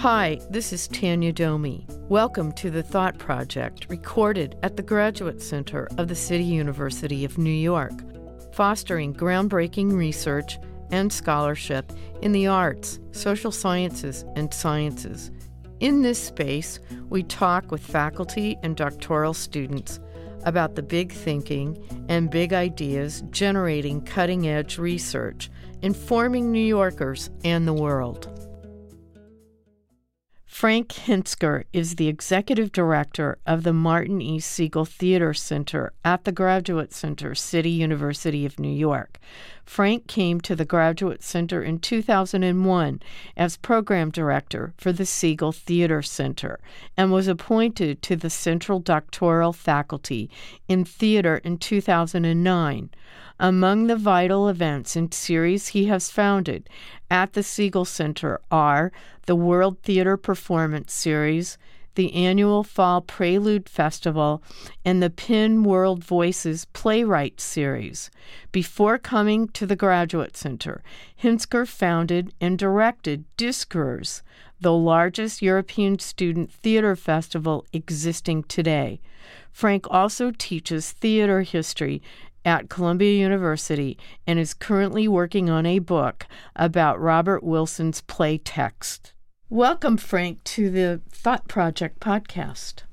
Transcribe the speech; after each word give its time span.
Hi, 0.00 0.40
this 0.48 0.72
is 0.72 0.88
Tanya 0.88 1.30
Domi. 1.30 1.86
Welcome 2.08 2.52
to 2.52 2.70
the 2.70 2.82
Thought 2.82 3.18
Project, 3.18 3.84
recorded 3.90 4.56
at 4.62 4.78
the 4.78 4.82
Graduate 4.82 5.42
Center 5.42 5.88
of 5.98 6.08
the 6.08 6.14
City 6.14 6.42
University 6.42 7.22
of 7.22 7.36
New 7.36 7.50
York, 7.50 7.92
fostering 8.54 9.12
groundbreaking 9.12 9.92
research 9.92 10.58
and 10.90 11.12
scholarship 11.12 11.92
in 12.22 12.32
the 12.32 12.46
arts, 12.46 12.98
social 13.12 13.52
sciences, 13.52 14.24
and 14.36 14.54
sciences. 14.54 15.30
In 15.80 16.00
this 16.00 16.18
space, 16.18 16.80
we 17.10 17.22
talk 17.22 17.70
with 17.70 17.82
faculty 17.82 18.56
and 18.62 18.76
doctoral 18.76 19.34
students 19.34 20.00
about 20.44 20.76
the 20.76 20.82
big 20.82 21.12
thinking 21.12 21.76
and 22.08 22.30
big 22.30 22.54
ideas 22.54 23.22
generating 23.28 24.00
cutting 24.00 24.48
edge 24.48 24.78
research, 24.78 25.50
informing 25.82 26.50
New 26.50 26.58
Yorkers 26.64 27.28
and 27.44 27.68
the 27.68 27.74
world. 27.74 28.39
Frank 30.50 30.88
Hentschker 30.88 31.64
is 31.72 31.94
the 31.94 32.08
executive 32.08 32.72
director 32.72 33.38
of 33.46 33.62
the 33.62 33.72
Martin 33.72 34.20
E. 34.20 34.40
Segal 34.40 34.86
Theater 34.86 35.32
Center 35.32 35.92
at 36.04 36.24
the 36.24 36.32
Graduate 36.32 36.92
Center, 36.92 37.36
City 37.36 37.70
University 37.70 38.44
of 38.44 38.58
New 38.58 38.68
York. 38.68 39.18
Frank 39.64 40.08
came 40.08 40.40
to 40.40 40.56
the 40.56 40.64
Graduate 40.64 41.22
Center 41.22 41.62
in 41.62 41.78
2001 41.78 43.00
as 43.36 43.56
program 43.58 44.10
director 44.10 44.74
for 44.76 44.92
the 44.92 45.04
Segal 45.04 45.54
Theater 45.54 46.02
Center 46.02 46.58
and 46.96 47.12
was 47.12 47.28
appointed 47.28 48.02
to 48.02 48.16
the 48.16 48.28
Central 48.28 48.80
Doctoral 48.80 49.52
Faculty 49.52 50.28
in 50.68 50.84
Theater 50.84 51.36
in 51.38 51.58
2009. 51.58 52.90
Among 53.42 53.86
the 53.86 53.96
vital 53.96 54.50
events 54.50 54.96
and 54.96 55.14
series 55.14 55.68
he 55.68 55.86
has 55.86 56.10
founded 56.10 56.68
at 57.10 57.32
the 57.32 57.40
Segal 57.40 57.86
Center 57.86 58.38
are 58.50 58.92
the 59.24 59.34
World 59.34 59.78
Theater 59.80 60.18
Performance 60.18 60.92
Series, 60.92 61.56
the 61.94 62.12
annual 62.12 62.62
Fall 62.62 63.00
Prelude 63.00 63.66
Festival, 63.66 64.42
and 64.84 65.02
the 65.02 65.08
PEN 65.08 65.64
World 65.64 66.04
Voices 66.04 66.66
Playwright 66.74 67.40
Series. 67.40 68.10
Before 68.52 68.98
coming 68.98 69.48
to 69.48 69.64
the 69.64 69.74
Graduate 69.74 70.36
Center, 70.36 70.82
Hentschker 71.22 71.66
founded 71.66 72.34
and 72.42 72.58
directed 72.58 73.24
Diskurs, 73.38 74.20
the 74.60 74.74
largest 74.74 75.40
European 75.40 75.98
student 75.98 76.52
theater 76.52 76.94
festival 76.94 77.64
existing 77.72 78.42
today. 78.42 79.00
Frank 79.50 79.86
also 79.90 80.30
teaches 80.30 80.90
theater 80.90 81.40
history 81.40 82.02
at 82.44 82.68
Columbia 82.68 83.12
University 83.12 83.98
and 84.26 84.38
is 84.38 84.54
currently 84.54 85.06
working 85.06 85.50
on 85.50 85.66
a 85.66 85.78
book 85.78 86.26
about 86.56 87.00
Robert 87.00 87.42
Wilson's 87.42 88.00
play 88.00 88.38
text. 88.38 89.12
Welcome, 89.48 89.96
Frank, 89.96 90.44
to 90.44 90.70
the 90.70 91.00
Thought 91.10 91.48
Project 91.48 92.00
podcast. 92.00 92.84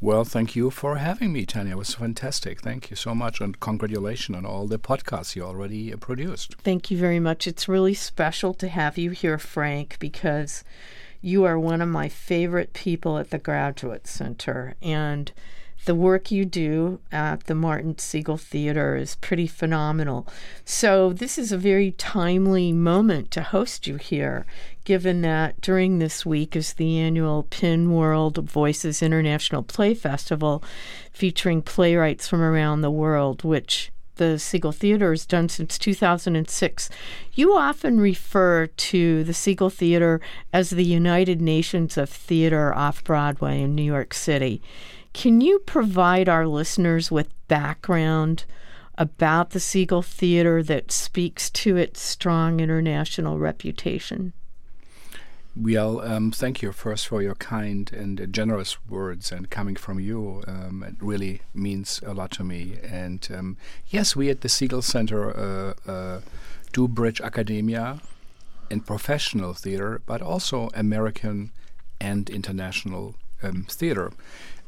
Well, 0.00 0.24
thank 0.24 0.54
you 0.54 0.70
for 0.70 0.96
having 0.96 1.32
me, 1.32 1.46
Tanya. 1.46 1.72
It 1.72 1.78
was 1.78 1.94
fantastic. 1.94 2.60
Thank 2.60 2.90
you 2.90 2.96
so 2.96 3.14
much, 3.14 3.40
and 3.40 3.58
congratulations 3.58 4.36
on 4.36 4.44
all 4.44 4.66
the 4.66 4.78
podcasts 4.78 5.34
you 5.34 5.42
already 5.42 5.92
uh, 5.92 5.96
produced. 5.96 6.56
Thank 6.56 6.90
you 6.90 6.98
very 6.98 7.20
much. 7.20 7.46
It's 7.46 7.68
really 7.68 7.94
special 7.94 8.52
to 8.54 8.68
have 8.68 8.98
you 8.98 9.12
here, 9.12 9.38
Frank, 9.38 9.96
because 9.98 10.62
you 11.22 11.44
are 11.44 11.58
one 11.58 11.80
of 11.80 11.88
my 11.88 12.10
favorite 12.10 12.74
people 12.74 13.16
at 13.16 13.30
the 13.30 13.38
Graduate 13.38 14.06
Center. 14.06 14.74
And 14.82 15.32
the 15.84 15.94
work 15.94 16.30
you 16.30 16.44
do 16.44 17.00
at 17.12 17.44
the 17.44 17.54
Martin 17.54 17.94
Segal 17.94 18.40
Theater 18.40 18.96
is 18.96 19.16
pretty 19.16 19.46
phenomenal. 19.46 20.26
So, 20.64 21.12
this 21.12 21.38
is 21.38 21.52
a 21.52 21.58
very 21.58 21.92
timely 21.92 22.72
moment 22.72 23.30
to 23.32 23.42
host 23.42 23.86
you 23.86 23.96
here, 23.96 24.46
given 24.84 25.22
that 25.22 25.60
during 25.60 25.98
this 25.98 26.24
week 26.24 26.56
is 26.56 26.74
the 26.74 26.98
annual 26.98 27.44
PEN 27.44 27.92
World 27.92 28.38
Voices 28.38 29.02
International 29.02 29.62
Play 29.62 29.94
Festival 29.94 30.62
featuring 31.12 31.62
playwrights 31.62 32.28
from 32.28 32.40
around 32.40 32.80
the 32.80 32.90
world, 32.90 33.44
which 33.44 33.90
the 34.16 34.36
Segal 34.36 34.74
Theater 34.74 35.10
has 35.10 35.26
done 35.26 35.48
since 35.48 35.78
2006. 35.78 36.90
You 37.32 37.56
often 37.56 37.98
refer 37.98 38.66
to 38.66 39.24
the 39.24 39.32
Segal 39.32 39.72
Theater 39.72 40.20
as 40.52 40.70
the 40.70 40.84
United 40.84 41.40
Nations 41.40 41.98
of 41.98 42.08
Theater 42.08 42.74
off 42.74 43.02
Broadway 43.02 43.62
in 43.62 43.74
New 43.74 43.82
York 43.82 44.14
City. 44.14 44.62
Can 45.14 45.40
you 45.40 45.60
provide 45.60 46.28
our 46.28 46.46
listeners 46.46 47.10
with 47.10 47.28
background 47.48 48.44
about 48.98 49.50
the 49.50 49.58
Segal 49.60 50.04
Theater 50.04 50.62
that 50.62 50.92
speaks 50.92 51.48
to 51.50 51.76
its 51.76 52.00
strong 52.00 52.60
international 52.60 53.38
reputation? 53.38 54.32
Well, 55.56 56.00
um, 56.00 56.32
thank 56.32 56.62
you 56.62 56.72
first 56.72 57.06
for 57.06 57.22
your 57.22 57.36
kind 57.36 57.92
and 57.92 58.20
uh, 58.20 58.26
generous 58.26 58.76
words, 58.88 59.30
and 59.30 59.48
coming 59.48 59.76
from 59.76 60.00
you, 60.00 60.42
um, 60.48 60.82
it 60.82 60.96
really 60.98 61.42
means 61.54 62.00
a 62.04 62.12
lot 62.12 62.32
to 62.32 62.44
me. 62.44 62.78
And 62.82 63.26
um, 63.32 63.56
yes, 63.86 64.16
we 64.16 64.30
at 64.30 64.40
the 64.40 64.48
Segal 64.48 64.82
Center 64.82 65.30
uh, 65.30 65.90
uh, 65.90 66.20
do 66.72 66.88
bridge 66.88 67.20
academia 67.20 68.00
and 68.68 68.84
professional 68.84 69.54
theater, 69.54 70.02
but 70.06 70.20
also 70.20 70.70
American 70.74 71.52
and 72.00 72.28
international 72.28 73.14
um, 73.44 73.64
theater. 73.70 74.12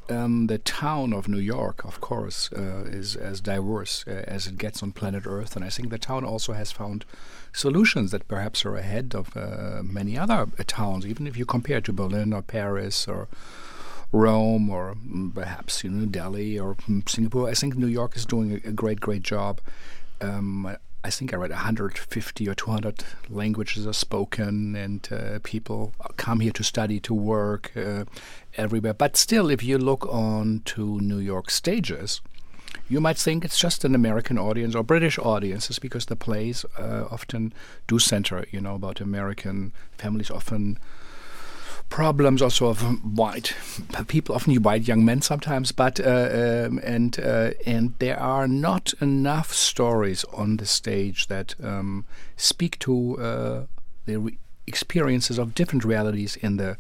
Um, 0.09 0.47
the 0.47 0.59
town 0.59 1.13
of 1.13 1.29
New 1.29 1.39
York, 1.39 1.85
of 1.85 2.01
course, 2.01 2.51
uh, 2.53 2.85
is 2.87 3.17
as 3.17 3.41
diverse 3.41 4.05
uh, 4.07 4.25
as 4.29 4.47
it 4.47 4.57
gets 4.57 4.83
on 4.83 4.93
planet 4.93 5.25
Earth, 5.27 5.57
and 5.57 5.65
I 5.65 5.69
think 5.69 5.91
the 5.91 5.99
town 5.99 6.25
also 6.25 6.53
has 6.53 6.71
found 6.71 7.05
solutions 7.53 8.13
that 8.13 8.29
perhaps 8.29 8.65
are 8.65 8.77
ahead 8.77 9.15
of 9.15 9.37
uh, 9.37 9.83
many 9.83 10.17
other 10.17 10.47
uh, 10.59 10.63
towns, 10.67 11.07
even 11.07 11.27
if 11.27 11.37
you 11.37 11.45
compare 11.45 11.81
to 11.81 11.93
Berlin 11.93 12.33
or 12.33 12.43
Paris 12.43 13.09
or 13.09 13.27
Rome 14.13 14.71
or 14.71 14.95
mm, 14.95 15.35
perhaps 15.35 15.83
you 15.83 15.91
know 15.91 16.07
Delhi 16.07 16.59
or 16.59 16.77
mm, 16.89 17.09
Singapore. 17.09 17.49
I 17.49 17.55
think 17.55 17.77
New 17.77 17.89
York 17.89 18.17
is 18.17 18.25
doing 18.25 18.53
a, 18.53 18.69
a 18.69 18.73
great, 18.73 19.01
great 19.01 19.23
job. 19.23 19.61
Um, 20.21 20.77
I 21.07 21.11
think 21.11 21.33
I 21.33 21.37
read 21.37 21.51
150 21.51 22.49
or 22.49 22.55
200 22.55 23.05
languages 23.29 23.87
are 23.87 23.93
spoken, 23.93 24.75
and 24.75 25.09
uh, 25.13 25.39
people 25.45 25.95
come 26.17 26.41
here 26.41 26.51
to 26.51 26.65
study, 26.65 26.99
to 26.99 27.15
work 27.15 27.71
uh, 27.77 28.07
everywhere. 28.57 28.95
But 28.95 29.17
still, 29.17 29.51
if 29.51 29.63
you 29.63 29.79
look 29.79 30.07
on 30.07 30.63
to 30.67 31.01
New 31.01 31.19
York 31.19 31.51
stages, 31.51 32.21
you 32.89 33.01
might 33.01 33.19
think 33.19 33.45
it's 33.45 33.59
just 33.59 33.85
an 33.85 33.95
American 33.95 34.39
audience 34.39 34.75
or 34.75 34.83
British 34.83 35.19
audiences 35.19 35.79
because 35.79 36.07
the 36.07 36.17
plays 36.17 36.65
uh, 36.79 37.05
often 37.11 37.53
do 37.87 37.99
center, 37.99 38.45
you 38.51 38.61
know, 38.61 38.75
about 38.75 39.01
American 39.01 39.73
families 39.97 40.31
often 40.31 40.79
problems 41.89 42.43
also 42.43 42.67
of 42.67 42.81
white 43.05 43.55
people, 44.09 44.35
often 44.35 44.55
white 44.63 44.87
young 44.89 45.05
men 45.05 45.23
sometimes, 45.23 45.73
but 45.73 46.01
uh, 46.01 46.67
um, 46.67 46.81
and 46.83 47.19
uh, 47.21 47.51
and 47.65 47.95
there 47.99 48.19
are 48.19 48.49
not 48.49 48.93
enough 49.01 49.53
stories 49.53 50.25
on 50.33 50.57
the 50.57 50.67
stage 50.67 51.29
that 51.29 51.55
um, 51.63 52.05
speak 52.37 52.79
to 52.81 53.19
uh, 53.19 53.67
the 54.07 54.37
experiences 54.67 55.39
of 55.39 55.55
different 55.55 55.85
realities 55.85 56.37
in 56.37 56.57
the 56.57 56.77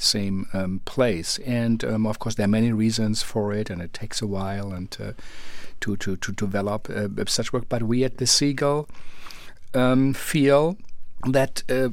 same 0.00 0.46
um, 0.52 0.80
place. 0.84 1.38
And 1.46 1.84
um, 1.84 2.06
of 2.06 2.18
course, 2.18 2.34
there 2.34 2.44
are 2.44 2.48
many 2.48 2.72
reasons 2.72 3.22
for 3.22 3.52
it, 3.52 3.70
and 3.70 3.80
it 3.82 3.92
takes 3.92 4.22
a 4.22 4.26
while 4.26 4.72
and 4.72 4.96
uh, 5.00 5.12
to 5.80 5.96
to 5.96 6.16
to 6.16 6.32
develop 6.32 6.90
uh, 6.90 7.08
such 7.26 7.52
work. 7.52 7.68
But 7.68 7.82
we 7.82 8.04
at 8.04 8.18
the 8.18 8.24
Segal 8.24 8.88
um, 9.74 10.14
feel 10.14 10.76
that 11.26 11.62
uh, 11.68 11.90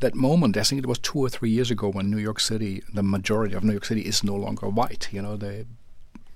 that 0.00 0.14
moment, 0.14 0.56
I 0.56 0.62
think 0.62 0.82
it 0.82 0.88
was 0.88 0.98
two 0.98 1.20
or 1.20 1.28
three 1.28 1.50
years 1.50 1.70
ago 1.70 1.88
when 1.88 2.10
New 2.10 2.18
York 2.18 2.40
City, 2.40 2.82
the 2.92 3.02
majority 3.02 3.54
of 3.54 3.64
New 3.64 3.72
York 3.72 3.84
City 3.84 4.02
is 4.02 4.22
no 4.22 4.34
longer 4.34 4.68
white. 4.68 5.08
You 5.12 5.22
know, 5.22 5.36
the 5.36 5.66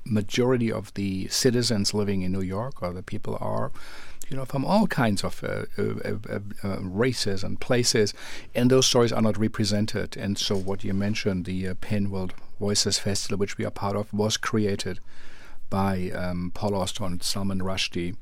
majority 0.04 0.70
of 0.72 0.94
the 0.94 1.28
citizens 1.28 1.92
living 1.92 2.22
in 2.22 2.32
New 2.32 2.40
York 2.40 2.82
or 2.82 2.92
the 2.92 3.02
people 3.02 3.36
are, 3.40 3.72
you 4.28 4.36
know, 4.36 4.44
from 4.44 4.64
all 4.64 4.86
kinds 4.86 5.22
of 5.22 5.42
uh, 5.44 5.64
uh, 5.78 6.16
uh, 6.28 6.38
uh 6.64 6.78
races 6.80 7.44
and 7.44 7.60
places, 7.60 8.12
and 8.54 8.70
those 8.70 8.86
stories 8.86 9.12
are 9.12 9.22
not 9.22 9.38
represented. 9.38 10.16
And 10.16 10.36
so, 10.36 10.56
what 10.56 10.84
you 10.84 10.94
mentioned, 10.94 11.44
the 11.44 11.68
uh, 11.68 11.74
PEN 11.80 12.10
World 12.10 12.34
Voices 12.58 12.98
Festival, 12.98 13.38
which 13.38 13.58
we 13.58 13.64
are 13.64 13.70
part 13.70 13.96
of, 13.96 14.12
was 14.12 14.36
created 14.36 14.98
by 15.70 16.10
um, 16.10 16.50
Paul 16.54 16.74
Auster 16.74 17.04
and 17.04 17.22
Salman 17.22 17.60
Rushdie 17.60 18.16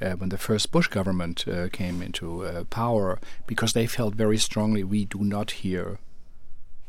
uh, 0.00 0.12
when 0.12 0.30
the 0.30 0.38
first 0.38 0.70
Bush 0.72 0.88
government 0.88 1.46
uh, 1.46 1.68
came 1.68 2.02
into 2.02 2.66
power 2.70 3.18
because 3.46 3.72
they 3.72 3.86
felt 3.86 4.14
very 4.14 4.38
strongly 4.38 4.84
we 4.84 5.04
do 5.04 5.18
not 5.18 5.50
hear 5.50 5.98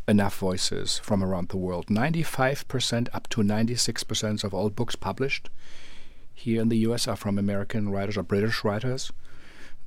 enough 0.07 0.37
voices 0.37 0.99
from 0.99 1.23
around 1.23 1.49
the 1.49 1.57
world. 1.57 1.87
95% 1.87 3.07
up 3.13 3.27
to 3.29 3.41
96% 3.41 4.43
of 4.43 4.53
all 4.53 4.69
books 4.69 4.95
published 4.95 5.49
here 6.41 6.61
in 6.61 6.69
the 6.69 6.77
US 6.89 7.07
are 7.07 7.15
from 7.15 7.37
American 7.37 7.89
writers 7.89 8.17
or 8.17 8.23
British 8.23 8.63
writers. 8.63 9.11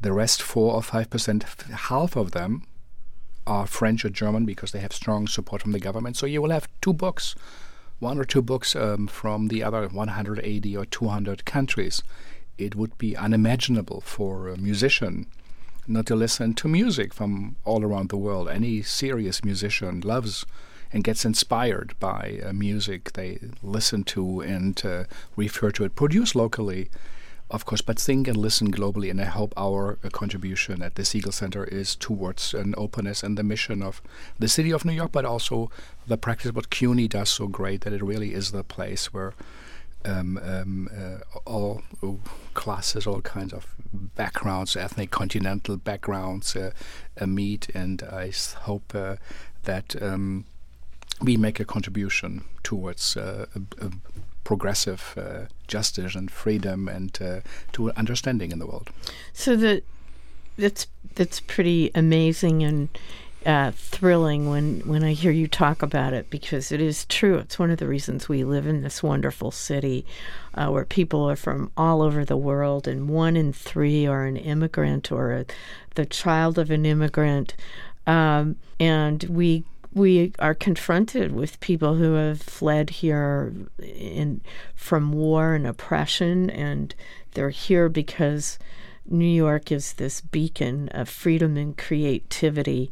The 0.00 0.12
rest, 0.12 0.42
4 0.42 0.74
or 0.74 0.82
5%, 0.82 1.70
half 1.90 2.16
of 2.16 2.32
them 2.32 2.66
are 3.46 3.66
French 3.66 4.04
or 4.04 4.10
German 4.10 4.44
because 4.44 4.72
they 4.72 4.80
have 4.80 4.92
strong 4.92 5.26
support 5.26 5.62
from 5.62 5.72
the 5.72 5.80
government. 5.80 6.16
So 6.16 6.26
you 6.26 6.42
will 6.42 6.50
have 6.50 6.68
two 6.80 6.92
books, 6.92 7.34
one 7.98 8.18
or 8.18 8.24
two 8.24 8.42
books 8.42 8.74
um, 8.74 9.06
from 9.06 9.48
the 9.48 9.62
other 9.62 9.86
180 9.88 10.76
or 10.76 10.84
200 10.84 11.44
countries 11.44 12.02
it 12.58 12.74
would 12.74 12.96
be 12.98 13.16
unimaginable 13.16 14.00
for 14.00 14.48
a 14.48 14.56
musician 14.56 15.26
not 15.86 16.06
to 16.06 16.16
listen 16.16 16.54
to 16.54 16.68
music 16.68 17.12
from 17.12 17.56
all 17.64 17.84
around 17.84 18.08
the 18.08 18.16
world. 18.16 18.48
Any 18.48 18.80
serious 18.80 19.44
musician 19.44 20.00
loves 20.00 20.46
and 20.94 21.02
gets 21.02 21.25
inspired 21.25 21.93
by 21.99 22.41
uh, 22.46 22.52
music 22.52 23.12
they 23.14 23.41
listen 23.64 24.05
to 24.05 24.41
and 24.41 24.81
uh, 24.87 25.05
refer 25.35 25.73
to 25.73 25.82
it. 25.82 25.96
Produce 25.96 26.37
locally, 26.37 26.88
of 27.50 27.64
course, 27.64 27.82
but 27.82 27.99
think 27.99 28.29
and 28.29 28.37
listen 28.37 28.70
globally. 28.70 29.11
And 29.11 29.20
I 29.20 29.25
hope 29.25 29.52
our 29.56 29.99
uh, 30.05 30.08
contribution 30.11 30.82
at 30.82 30.94
the 30.94 31.02
Segal 31.02 31.32
Center 31.32 31.64
is 31.64 31.96
towards 31.96 32.55
an 32.55 32.76
openness 32.79 33.25
and 33.25 33.37
the 33.37 33.43
mission 33.43 33.82
of 33.82 34.00
the 34.38 34.49
city 34.49 34.70
of 34.70 34.85
New 34.85 34.93
York, 34.93 35.11
but 35.11 35.25
also 35.25 35.69
the 36.06 36.17
practice 36.17 36.52
what 36.52 36.70
CUNY 36.70 37.08
does 37.08 37.29
so 37.29 37.49
great 37.49 37.81
that 37.81 37.93
it 37.93 38.00
really 38.00 38.32
is 38.32 38.52
the 38.52 38.62
place 38.62 39.12
where 39.12 39.35
um, 40.05 40.38
um, 40.44 40.88
uh, 40.96 41.41
all 41.44 41.82
classes, 42.52 43.05
all 43.05 43.20
kinds 43.23 43.52
of 43.52 43.75
backgrounds, 43.93 44.76
ethnic, 44.76 45.11
continental 45.11 45.76
backgrounds 45.76 46.55
uh, 46.55 46.70
uh, 47.20 47.26
meet, 47.26 47.69
and 47.75 48.02
I 48.02 48.31
hope 48.61 48.94
uh, 48.94 49.17
that 49.64 50.00
um, 50.00 50.44
we 51.20 51.37
make 51.37 51.61
a 51.61 51.64
contribution 51.64 52.44
towards 52.62 53.16
uh, 53.16 53.46
a, 53.55 53.87
a, 53.87 53.90
progressive 54.43 55.14
uh, 55.16 55.46
justice 55.66 56.14
and 56.14 56.31
freedom 56.31 56.87
and 56.87 57.14
to 57.72 57.90
understanding 57.96 58.52
in 58.52 58.58
the 58.58 58.66
world. 58.66 58.90
So 59.32 59.56
that 59.56 59.84
that's 60.58 60.87
that's 61.14 61.40
pretty 61.40 61.90
amazing 61.94 62.62
and 62.62 62.90
uh, 63.46 63.72
thrilling 63.72 64.49
when, 64.49 64.81
when 64.81 65.05
I 65.05 65.12
hear 65.12 65.31
you 65.31 65.46
talk 65.46 65.82
about 65.82 66.12
it 66.12 66.31
because 66.31 66.72
it 66.72 66.81
is 66.81 67.05
true. 67.06 67.37
It's 67.37 67.58
one 67.58 67.70
of 67.70 67.78
the 67.78 67.87
reasons 67.87 68.28
we 68.28 68.43
live 68.43 68.67
in 68.67 68.82
this 68.82 69.02
wonderful 69.02 69.50
city 69.50 70.06
uh, 70.55 70.69
where 70.69 70.84
people 70.84 71.28
are 71.28 71.37
from 71.37 71.70
all 71.76 72.00
over 72.00 72.25
the 72.25 72.37
world, 72.37 72.88
and 72.88 73.08
one 73.08 73.37
in 73.37 73.52
three 73.52 74.06
are 74.06 74.25
an 74.25 74.37
immigrant 74.37 75.12
or 75.12 75.32
a, 75.32 75.44
the 75.94 76.06
child 76.06 76.58
of 76.58 76.70
an 76.70 76.87
immigrant. 76.87 77.55
Um, 78.06 78.56
and 78.81 79.22
we 79.25 79.64
we 79.94 80.32
are 80.41 80.55
confronted 80.55 81.32
with 81.32 81.61
people 81.61 81.94
who 81.94 82.14
have 82.14 82.43
fled 82.43 82.91
here 82.91 83.52
in 83.79 84.41
from 84.75 85.12
war 85.12 85.55
and 85.55 85.67
oppression, 85.67 86.50
and 86.50 86.94
they're 87.32 87.50
here 87.50 87.88
because 87.88 88.58
New 89.06 89.25
York 89.25 89.70
is 89.70 89.94
this 89.94 90.20
beacon 90.20 90.88
of 90.91 91.08
freedom 91.08 91.56
and 91.56 91.76
creativity. 91.76 92.91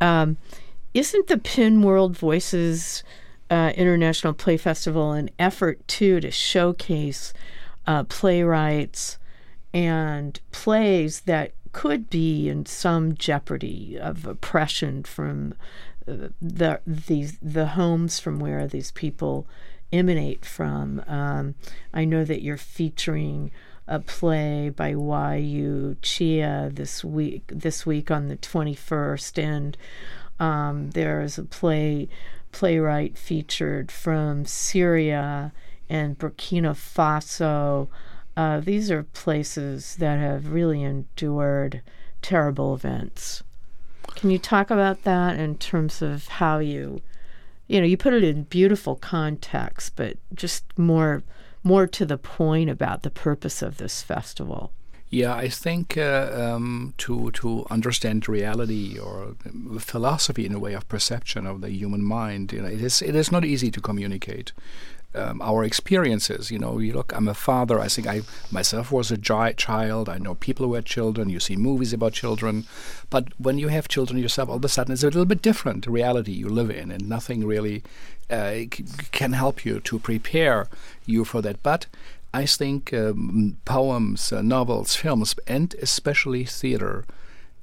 Um, 0.00 0.36
isn't 0.92 1.28
the 1.28 1.38
PEN 1.38 1.82
World 1.82 2.16
Voices 2.16 3.02
uh, 3.50 3.72
International 3.76 4.34
Play 4.34 4.56
Festival 4.56 5.12
an 5.12 5.30
effort 5.38 5.86
too 5.88 6.20
to 6.20 6.30
showcase 6.30 7.32
uh, 7.86 8.04
playwrights 8.04 9.18
and 9.72 10.38
plays 10.50 11.20
that 11.22 11.52
could 11.72 12.10
be 12.10 12.48
in 12.48 12.66
some 12.66 13.14
jeopardy 13.14 13.98
of 13.98 14.26
oppression 14.26 15.02
from 15.02 15.54
uh, 16.06 16.28
the 16.40 16.80
these 16.86 17.38
the 17.40 17.68
homes 17.68 18.18
from 18.18 18.38
where 18.38 18.66
these 18.66 18.90
people 18.92 19.46
emanate 19.92 20.44
from. 20.44 21.02
Um, 21.06 21.54
I 21.92 22.04
know 22.04 22.24
that 22.24 22.42
you're 22.42 22.56
featuring 22.56 23.50
a 23.86 24.00
play 24.00 24.68
by 24.68 24.94
Yu 25.36 25.96
Chia 26.02 26.70
this 26.72 27.04
week 27.04 27.44
this 27.48 27.84
week 27.84 28.10
on 28.10 28.28
the 28.28 28.36
21st 28.36 29.42
and 29.42 29.76
um, 30.38 30.90
there's 30.90 31.38
a 31.38 31.44
play 31.44 32.08
playwright 32.52 33.16
featured 33.18 33.90
from 33.90 34.44
Syria 34.44 35.52
and 35.88 36.18
Burkina 36.18 36.74
Faso. 36.74 37.88
Uh, 38.36 38.60
these 38.60 38.90
are 38.90 39.02
places 39.02 39.96
that 39.96 40.18
have 40.18 40.52
really 40.52 40.82
endured 40.82 41.82
terrible 42.22 42.74
events. 42.74 43.42
Can 44.14 44.30
you 44.30 44.38
talk 44.38 44.70
about 44.70 45.04
that 45.04 45.38
in 45.38 45.56
terms 45.58 46.02
of 46.02 46.28
how 46.28 46.58
you, 46.58 47.02
you 47.66 47.80
know, 47.80 47.86
you 47.86 47.96
put 47.96 48.14
it 48.14 48.24
in 48.24 48.44
beautiful 48.44 48.96
context, 48.96 49.94
but 49.96 50.16
just 50.34 50.64
more 50.78 51.22
more 51.64 51.86
to 51.86 52.04
the 52.04 52.18
point 52.18 52.68
about 52.68 53.02
the 53.02 53.10
purpose 53.10 53.62
of 53.62 53.76
this 53.76 54.02
festival? 54.02 54.72
Yeah, 55.10 55.34
I 55.34 55.48
think 55.48 55.98
uh, 55.98 56.30
um, 56.32 56.94
to 56.98 57.30
to 57.32 57.66
understand 57.70 58.28
reality 58.28 58.98
or 58.98 59.36
philosophy 59.78 60.46
in 60.46 60.54
a 60.54 60.58
way 60.58 60.72
of 60.72 60.88
perception 60.88 61.46
of 61.46 61.60
the 61.60 61.70
human 61.70 62.02
mind, 62.02 62.52
you 62.52 62.62
know, 62.62 62.68
it 62.68 62.80
is 62.80 63.02
it 63.02 63.14
is 63.14 63.30
not 63.30 63.44
easy 63.44 63.70
to 63.70 63.80
communicate 63.80 64.52
um, 65.14 65.42
our 65.42 65.64
experiences. 65.64 66.50
You 66.50 66.58
know, 66.58 66.78
you 66.78 66.92
look. 66.92 67.12
I'm 67.14 67.28
a 67.28 67.34
father. 67.34 67.78
I 67.78 67.88
think 67.88 68.06
I 68.06 68.22
myself 68.50 68.90
was 68.92 69.10
a 69.10 69.16
gi- 69.16 69.54
child. 69.56 70.08
I 70.08 70.18
know 70.18 70.34
people 70.34 70.66
who 70.66 70.74
had 70.74 70.84
children. 70.86 71.28
You 71.28 71.40
see 71.40 71.56
movies 71.56 71.92
about 71.92 72.12
children, 72.12 72.64
but 73.10 73.28
when 73.38 73.58
you 73.58 73.68
have 73.68 73.88
children 73.88 74.18
yourself, 74.18 74.48
all 74.48 74.56
of 74.56 74.64
a 74.64 74.68
sudden 74.68 74.92
it's 74.92 75.02
a 75.02 75.06
little 75.06 75.24
bit 75.24 75.42
different 75.42 75.86
reality 75.86 76.32
you 76.32 76.48
live 76.48 76.70
in, 76.70 76.90
and 76.90 77.08
nothing 77.08 77.46
really 77.46 77.82
uh, 78.30 78.52
c- 78.52 78.84
can 79.10 79.32
help 79.32 79.64
you 79.64 79.80
to 79.80 79.98
prepare 79.98 80.68
you 81.06 81.24
for 81.24 81.42
that. 81.42 81.62
But 81.62 81.86
I 82.34 82.46
think 82.46 82.94
um, 82.94 83.58
poems, 83.64 84.32
uh, 84.32 84.40
novels, 84.42 84.96
films, 84.96 85.34
and 85.46 85.74
especially 85.82 86.44
theater 86.44 87.04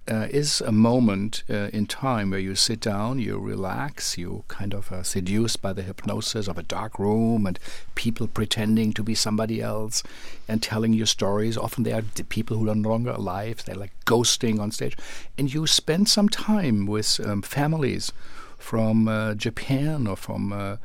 uh, 0.10 0.28
is 0.32 0.62
a 0.62 0.72
moment 0.72 1.44
uh, 1.50 1.70
in 1.72 1.86
time 1.86 2.32
where 2.32 2.40
you 2.40 2.56
sit 2.56 2.80
down, 2.80 3.20
you 3.20 3.38
relax, 3.38 4.18
you 4.18 4.44
kind 4.48 4.74
of 4.74 4.92
are 4.92 5.04
seduced 5.04 5.62
by 5.62 5.72
the 5.72 5.84
hypnosis 5.84 6.48
of 6.48 6.58
a 6.58 6.64
dark 6.64 6.98
room 6.98 7.46
and 7.46 7.60
people 7.96 8.28
pretending 8.28 8.92
to 8.94 9.04
be 9.04 9.14
somebody 9.14 9.62
else 9.62 10.02
and 10.48 10.64
telling 10.64 10.94
you 10.94 11.06
stories. 11.06 11.58
Often 11.58 11.84
they 11.84 11.94
are 11.94 12.02
people 12.30 12.58
who 12.58 12.70
are 12.70 12.76
no 12.76 12.90
longer 12.90 13.12
alive. 13.12 13.64
They're 13.64 13.76
like 13.76 13.94
ghosting 14.06 14.60
on 14.60 14.72
stage, 14.72 14.98
and 15.38 15.54
you 15.54 15.68
spend 15.68 16.10
some 16.10 16.30
time 16.30 16.88
with 16.88 17.20
um, 17.24 17.42
families 17.44 18.12
from 18.58 19.08
uh, 19.08 19.36
Japan 19.36 20.08
or 20.08 20.18
from 20.18 20.52
uh, 20.52 20.78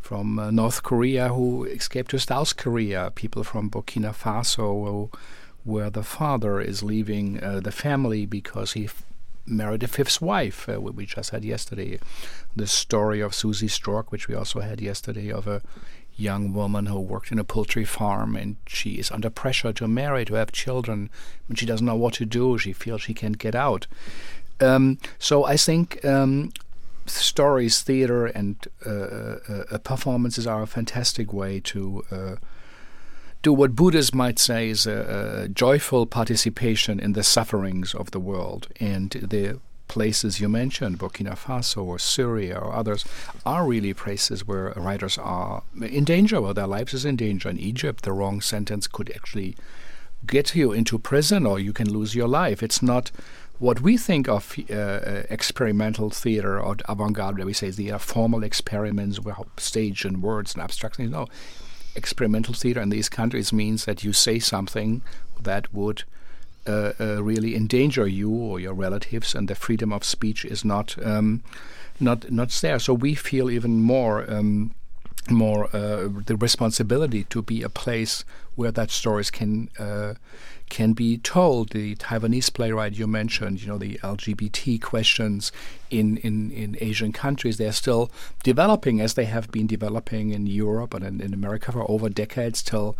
from 0.00 0.38
uh, 0.38 0.50
North 0.52 0.84
Korea 0.84 1.28
who 1.30 1.64
escaped 1.64 2.12
to 2.12 2.18
South 2.20 2.56
Korea, 2.56 3.10
people 3.14 3.42
from 3.42 3.70
Burkina 3.70 4.14
Faso 4.14 4.86
who 4.86 5.10
where 5.66 5.90
the 5.90 6.02
father 6.02 6.60
is 6.60 6.82
leaving 6.82 7.42
uh, 7.42 7.60
the 7.60 7.72
family 7.72 8.24
because 8.24 8.72
he 8.72 8.84
f- 8.84 9.02
married 9.44 9.82
a 9.82 9.88
fifth 9.88 10.22
wife. 10.22 10.68
Uh, 10.68 10.80
we 10.80 11.04
just 11.04 11.30
had 11.30 11.44
yesterday 11.44 11.98
the 12.54 12.66
story 12.66 13.20
of 13.20 13.34
Susie 13.34 13.68
Stork, 13.68 14.12
which 14.12 14.28
we 14.28 14.34
also 14.34 14.60
had 14.60 14.80
yesterday, 14.80 15.30
of 15.30 15.46
a 15.46 15.62
young 16.16 16.52
woman 16.52 16.86
who 16.86 17.00
worked 17.00 17.32
in 17.32 17.38
a 17.38 17.44
poultry 17.44 17.84
farm 17.84 18.36
and 18.36 18.56
she 18.66 18.92
is 18.92 19.10
under 19.10 19.28
pressure 19.28 19.72
to 19.72 19.88
marry, 19.88 20.24
to 20.24 20.34
have 20.34 20.52
children, 20.52 21.10
and 21.48 21.58
she 21.58 21.66
doesn't 21.66 21.86
know 21.86 21.96
what 21.96 22.14
to 22.14 22.24
do. 22.24 22.56
She 22.56 22.72
feels 22.72 23.02
she 23.02 23.12
can't 23.12 23.36
get 23.36 23.54
out. 23.54 23.86
Um, 24.60 24.98
so 25.18 25.44
I 25.44 25.56
think 25.56 26.02
um, 26.04 26.52
stories, 27.06 27.82
theater, 27.82 28.26
and 28.26 28.56
uh, 28.86 28.90
uh, 28.90 29.64
uh, 29.70 29.78
performances 29.78 30.46
are 30.46 30.62
a 30.62 30.66
fantastic 30.66 31.32
way 31.32 31.60
to 31.60 32.38
do 33.46 33.52
what 33.52 33.76
Buddhists 33.76 34.12
might 34.12 34.40
say 34.40 34.70
is 34.70 34.88
a, 34.88 35.44
a 35.44 35.48
joyful 35.48 36.04
participation 36.04 36.98
in 36.98 37.12
the 37.12 37.22
sufferings 37.22 37.94
of 37.94 38.10
the 38.10 38.18
world. 38.18 38.66
And 38.80 39.10
the 39.10 39.60
places 39.86 40.40
you 40.40 40.48
mentioned, 40.48 40.98
Burkina 40.98 41.36
Faso 41.38 41.84
or 41.84 42.00
Syria 42.00 42.58
or 42.58 42.74
others, 42.74 43.04
are 43.44 43.64
really 43.64 43.94
places 43.94 44.48
where 44.48 44.72
writers 44.76 45.16
are 45.16 45.62
in 45.80 46.02
danger, 46.02 46.40
where 46.40 46.54
their 46.54 46.66
lives 46.66 46.92
is 46.92 47.04
in 47.04 47.14
danger. 47.14 47.48
In 47.48 47.60
Egypt, 47.60 48.02
the 48.02 48.12
wrong 48.12 48.40
sentence 48.40 48.88
could 48.88 49.12
actually 49.14 49.54
get 50.26 50.56
you 50.56 50.72
into 50.72 50.98
prison 50.98 51.46
or 51.46 51.60
you 51.60 51.72
can 51.72 51.88
lose 51.88 52.16
your 52.16 52.26
life. 52.26 52.64
It's 52.64 52.82
not 52.82 53.12
what 53.60 53.80
we 53.80 53.96
think 53.96 54.28
of 54.28 54.58
uh, 54.68 54.74
uh 54.74 55.22
experimental 55.30 56.10
theater 56.10 56.60
or 56.60 56.76
avant-garde, 56.88 57.36
where 57.36 57.46
we 57.46 57.52
say 57.52 57.70
the 57.70 57.92
uh, 57.92 57.98
formal 57.98 58.42
experiments, 58.42 59.20
well, 59.20 59.46
stage 59.56 60.04
and 60.04 60.20
words 60.20 60.54
and 60.54 60.62
abstractions. 60.64 61.12
No, 61.12 61.28
experimental 61.96 62.54
theater 62.54 62.80
in 62.80 62.90
these 62.90 63.08
countries 63.08 63.52
means 63.52 63.84
that 63.84 64.04
you 64.04 64.12
say 64.12 64.38
something 64.38 65.02
that 65.42 65.72
would 65.72 66.04
uh, 66.66 66.92
uh, 66.98 67.22
really 67.22 67.54
endanger 67.54 68.06
you 68.06 68.30
or 68.30 68.60
your 68.60 68.74
relatives, 68.74 69.34
and 69.34 69.48
the 69.48 69.54
freedom 69.54 69.92
of 69.92 70.04
speech 70.04 70.44
is 70.44 70.64
not 70.64 70.96
um, 71.04 71.42
not 72.00 72.30
not 72.30 72.50
there. 72.62 72.78
So 72.78 72.94
we 72.94 73.14
feel 73.14 73.50
even 73.50 73.80
more. 73.80 74.28
Um, 74.30 74.74
more 75.30 75.64
uh, 75.74 76.08
the 76.26 76.36
responsibility 76.36 77.24
to 77.24 77.42
be 77.42 77.62
a 77.62 77.68
place 77.68 78.24
where 78.54 78.72
that 78.72 78.90
stories 78.90 79.30
can 79.30 79.68
uh, 79.78 80.14
can 80.68 80.92
be 80.92 81.18
told. 81.18 81.70
The 81.70 81.94
Taiwanese 81.96 82.52
playwright 82.52 82.94
you 82.94 83.06
mentioned, 83.06 83.62
you 83.62 83.68
know, 83.68 83.78
the 83.78 83.98
LGBT 84.02 84.82
questions 84.82 85.52
in, 85.90 86.16
in, 86.18 86.50
in 86.50 86.76
Asian 86.80 87.12
countries, 87.12 87.56
they're 87.56 87.72
still 87.72 88.10
developing 88.42 89.00
as 89.00 89.14
they 89.14 89.26
have 89.26 89.50
been 89.52 89.66
developing 89.66 90.30
in 90.30 90.46
Europe 90.46 90.92
and 90.94 91.04
in, 91.04 91.20
in 91.20 91.34
America 91.34 91.70
for 91.70 91.88
over 91.90 92.08
decades 92.08 92.62
till 92.62 92.96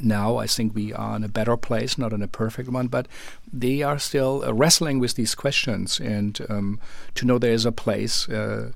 now 0.00 0.36
I 0.36 0.46
think 0.46 0.74
we 0.74 0.92
are 0.92 1.16
in 1.16 1.24
a 1.24 1.28
better 1.28 1.56
place, 1.56 1.96
not 1.96 2.12
in 2.12 2.22
a 2.22 2.28
perfect 2.28 2.68
one, 2.68 2.88
but 2.88 3.06
they 3.52 3.82
are 3.82 3.98
still 3.98 4.44
uh, 4.44 4.52
wrestling 4.52 4.98
with 4.98 5.14
these 5.14 5.34
questions. 5.34 6.00
And 6.00 6.44
um, 6.48 6.80
to 7.14 7.24
know 7.24 7.38
there 7.38 7.52
is 7.52 7.64
a 7.64 7.72
place 7.72 8.28
uh, 8.28 8.72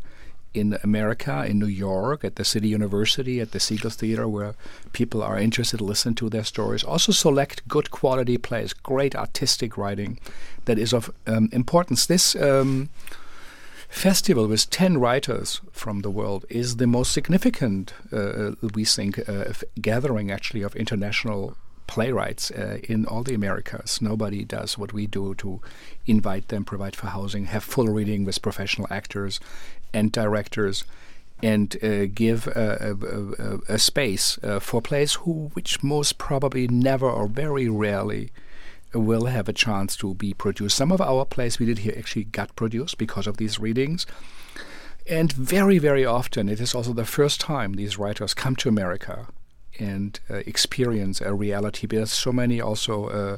in 0.53 0.79
America, 0.83 1.45
in 1.47 1.59
New 1.59 1.67
York, 1.67 2.25
at 2.25 2.37
the 2.37 2.45
City 2.45 2.69
University, 2.69 3.41
at 3.41 3.53
the 3.53 3.59
Segal 3.59 3.93
Theater, 3.93 4.27
where 4.27 4.55
people 4.93 5.23
are 5.23 5.39
interested 5.39 5.79
to 5.79 5.85
listen 5.85 6.15
to 6.15 6.29
their 6.29 6.45
stories. 6.45 6.83
Also, 6.85 7.13
select 7.13 7.67
good 7.69 7.91
quality 7.91 8.37
plays, 8.37 8.73
great 8.73 9.15
artistic 9.15 9.77
writing 9.77 10.19
that 10.65 10.79
is 10.79 10.93
of 10.93 11.11
um, 11.27 11.49
importance. 11.53 12.07
This 12.07 12.35
um, 12.37 12.89
festival 13.89 14.47
with 14.47 14.71
10 14.71 14.99
writers 14.99 15.61
from 15.73 16.01
the 16.01 16.11
world 16.11 16.45
is 16.49 16.77
the 16.77 16.87
most 16.87 17.13
significant, 17.13 17.93
uh, 18.13 18.53
we 18.75 18.85
think, 18.85 19.29
uh, 19.29 19.53
gathering 19.81 20.31
actually 20.31 20.63
of 20.63 20.75
international 20.77 21.57
playwrights 21.91 22.53
uh, 22.53 22.79
in 22.85 23.05
all 23.05 23.25
the 23.25 23.35
Americas. 23.35 24.01
Nobody 24.01 24.45
does 24.45 24.79
what 24.79 24.93
we 24.93 25.09
do 25.09 25.35
to 25.35 25.61
invite 26.07 26.47
them, 26.47 26.65
provide 26.65 26.95
for 26.95 27.09
housing, 27.09 27.47
have 27.47 27.65
full 27.65 27.89
reading 27.89 28.25
with 28.25 28.41
professional 28.41 28.87
actors 28.91 29.41
and 29.93 30.13
directors, 30.13 30.85
and 31.43 31.77
uh, 31.83 32.07
give 32.07 32.47
a, 32.47 32.69
a, 32.91 33.45
a, 33.47 33.75
a 33.75 33.79
space 33.79 34.39
uh, 34.45 34.61
for 34.61 34.81
plays 34.81 35.15
who, 35.15 35.51
which 35.55 35.83
most 35.83 36.17
probably 36.17 36.69
never 36.69 37.11
or 37.11 37.27
very 37.27 37.69
rarely 37.69 38.31
will 38.95 39.27
have 39.27 39.49
a 39.49 39.53
chance 39.53 39.97
to 39.97 40.15
be 40.15 40.33
produced. 40.33 40.77
Some 40.77 40.93
of 40.93 41.01
our 41.01 41.25
plays 41.25 41.59
we 41.59 41.67
did 41.67 41.79
here 41.79 41.95
actually 41.99 42.25
got 42.25 42.55
produced 42.55 42.99
because 42.99 43.27
of 43.27 43.37
these 43.37 43.59
readings. 43.59 44.07
And 45.09 45.33
very, 45.33 45.79
very 45.79 46.05
often, 46.05 46.49
it 46.49 46.61
is 46.61 46.73
also 46.73 46.93
the 46.93 47.05
first 47.05 47.41
time 47.41 47.73
these 47.73 47.99
writers 47.99 48.33
come 48.33 48.55
to 48.57 48.69
America 48.69 49.27
and 49.79 50.21
uh, 50.29 50.37
experience 50.47 51.21
a 51.21 51.35
reality. 51.35 51.87
Because 51.87 52.13
so 52.13 52.33
many 52.33 52.61
also 52.61 53.07
uh, 53.09 53.37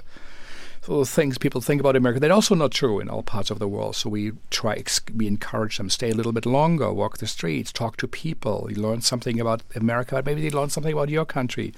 things 1.05 1.39
people 1.39 1.61
think 1.61 1.81
about 1.81 1.95
America 1.95 2.19
they're 2.19 2.33
also 2.33 2.57
not 2.57 2.73
true 2.73 2.99
in 2.99 3.09
all 3.09 3.23
parts 3.23 3.51
of 3.51 3.59
the 3.59 3.69
world. 3.69 3.95
So 3.95 4.11
we 4.11 4.33
try, 4.51 4.83
we 5.15 5.27
encourage 5.27 5.79
them 5.79 5.89
stay 5.89 6.11
a 6.11 6.15
little 6.15 6.33
bit 6.33 6.47
longer, 6.47 6.93
walk 6.93 7.19
the 7.19 7.27
streets, 7.27 7.73
talk 7.73 7.97
to 7.99 8.09
people. 8.09 8.69
You 8.69 8.83
learn 8.83 9.01
something 9.01 9.41
about 9.41 9.63
America, 9.77 10.17
but 10.17 10.27
maybe 10.27 10.43
they 10.43 10.51
learn 10.51 10.71
something 10.71 10.93
about 10.93 11.09
your 11.09 11.25
country. 11.25 11.73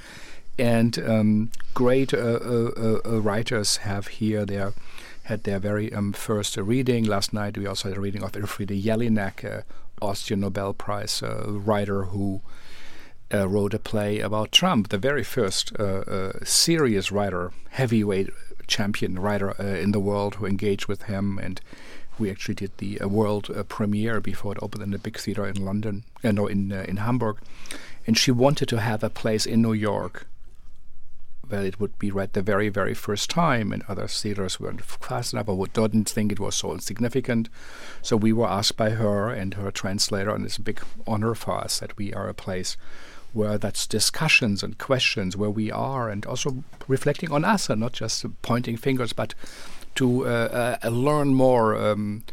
And 0.59 0.99
um, 1.01 1.51
great 1.75 2.15
uh, 2.15 2.19
uh, 2.19 2.71
uh, 2.77 2.99
uh 3.05 3.21
writers 3.21 3.79
have 3.79 4.07
here 4.07 4.47
their 4.47 4.73
had 5.25 5.45
their 5.45 5.59
very 5.59 5.93
um, 5.93 6.13
first 6.13 6.57
reading 6.57 7.05
last 7.05 7.33
night. 7.33 7.59
We 7.59 7.67
also 7.67 7.89
had 7.89 7.99
a 7.99 8.01
reading 8.01 8.23
of 8.23 8.33
Elfriede 8.33 8.83
Jelinek, 8.83 9.65
Austrian 10.01 10.41
Nobel 10.41 10.75
Prize 10.75 11.23
writer 11.23 12.05
who 12.05 12.43
uh, 13.33 13.49
wrote 13.49 13.75
a 13.75 13.79
play 13.79 14.21
about 14.21 14.53
Trump, 14.53 14.89
the 14.89 14.99
very 14.99 15.25
first 15.25 15.73
uh, 15.79 15.83
uh, 15.83 16.33
serious 16.45 17.11
writer, 17.11 17.53
heavyweight 17.71 18.31
champion 18.67 19.19
writer 19.19 19.55
uh, 19.61 19.65
in 19.65 19.93
the 19.93 20.01
world 20.01 20.37
who 20.37 20.47
engaged 20.47 20.87
with 20.87 21.03
him. 21.03 21.39
And 21.39 21.61
we 22.19 22.31
actually 22.31 22.55
did 22.55 22.77
the 22.79 22.99
world 23.07 23.51
premiere 23.69 24.21
before 24.21 24.53
it 24.53 24.63
opened 24.63 24.85
in 24.85 24.91
the 24.91 24.99
big 24.99 25.19
theater 25.19 25.47
in 25.47 25.65
London, 25.65 26.05
no, 26.23 26.47
in 26.47 26.71
in 26.71 26.99
Hamburg. 26.99 27.39
And 28.07 28.17
she 28.17 28.31
wanted 28.31 28.69
to 28.69 28.81
have 28.81 29.03
a 29.03 29.11
place 29.11 29.47
in 29.47 29.63
New 29.63 29.73
York 29.73 30.27
where 31.49 31.65
it 31.65 31.81
would 31.81 31.99
be 31.99 32.11
read 32.11 32.33
the 32.33 32.43
very, 32.43 32.69
very 32.69 32.95
first 32.95 33.31
time, 33.31 33.73
and 33.73 33.83
other 33.89 34.07
theaters 34.07 34.59
weren't 34.59 34.85
fast 34.85 35.33
enough 35.33 35.49
or 35.49 35.67
didn't 35.67 36.09
think 36.09 36.33
it 36.33 36.41
was 36.41 36.55
so 36.55 36.73
insignificant. 36.73 37.49
So 38.03 38.17
we 38.17 38.33
were 38.33 38.49
asked 38.49 38.77
by 38.77 38.91
her 38.91 39.31
and 39.31 39.55
her 39.55 39.71
translator, 39.71 40.35
and 40.35 40.45
it's 40.45 40.57
a 40.57 40.63
big 40.63 40.81
honor 41.07 41.35
for 41.35 41.59
us 41.59 41.81
that 41.81 41.97
we 41.97 42.13
are 42.13 42.29
a 42.29 42.35
place 42.35 42.77
where 43.35 43.59
that's 43.59 43.87
discussions 43.87 44.63
and 44.63 44.79
questions 44.79 45.37
where 45.37 45.51
we 45.51 45.71
are 45.71 46.09
and 46.09 46.25
also 46.27 46.65
reflecting 46.89 47.31
on 47.33 47.45
us 47.45 47.69
and 47.69 47.81
not 47.81 47.93
just 47.93 48.25
pointing 48.43 48.77
fingers 48.77 49.13
but 49.13 49.35
to 49.95 50.27
uh, 50.27 50.79
uh, 50.83 50.89
learn 50.89 51.35
more 51.35 51.77
um, 51.77 52.25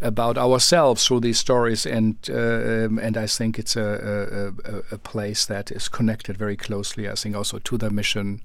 about 0.00 0.38
ourselves 0.38 1.06
through 1.06 1.20
these 1.20 1.38
stories. 1.38 1.86
And 1.86 2.16
uh, 2.28 2.86
um, 2.86 2.98
and 2.98 3.16
I 3.16 3.26
think 3.26 3.58
it's 3.58 3.76
a, 3.76 4.52
a, 4.64 4.94
a, 4.94 4.98
place 4.98 5.46
that 5.46 5.70
is 5.70 5.88
connected 5.88 6.36
very 6.36 6.56
closely 6.56 7.08
I 7.08 7.14
think 7.14 7.36
also 7.36 7.58
to 7.58 7.78
the 7.78 7.90
mission 7.90 8.42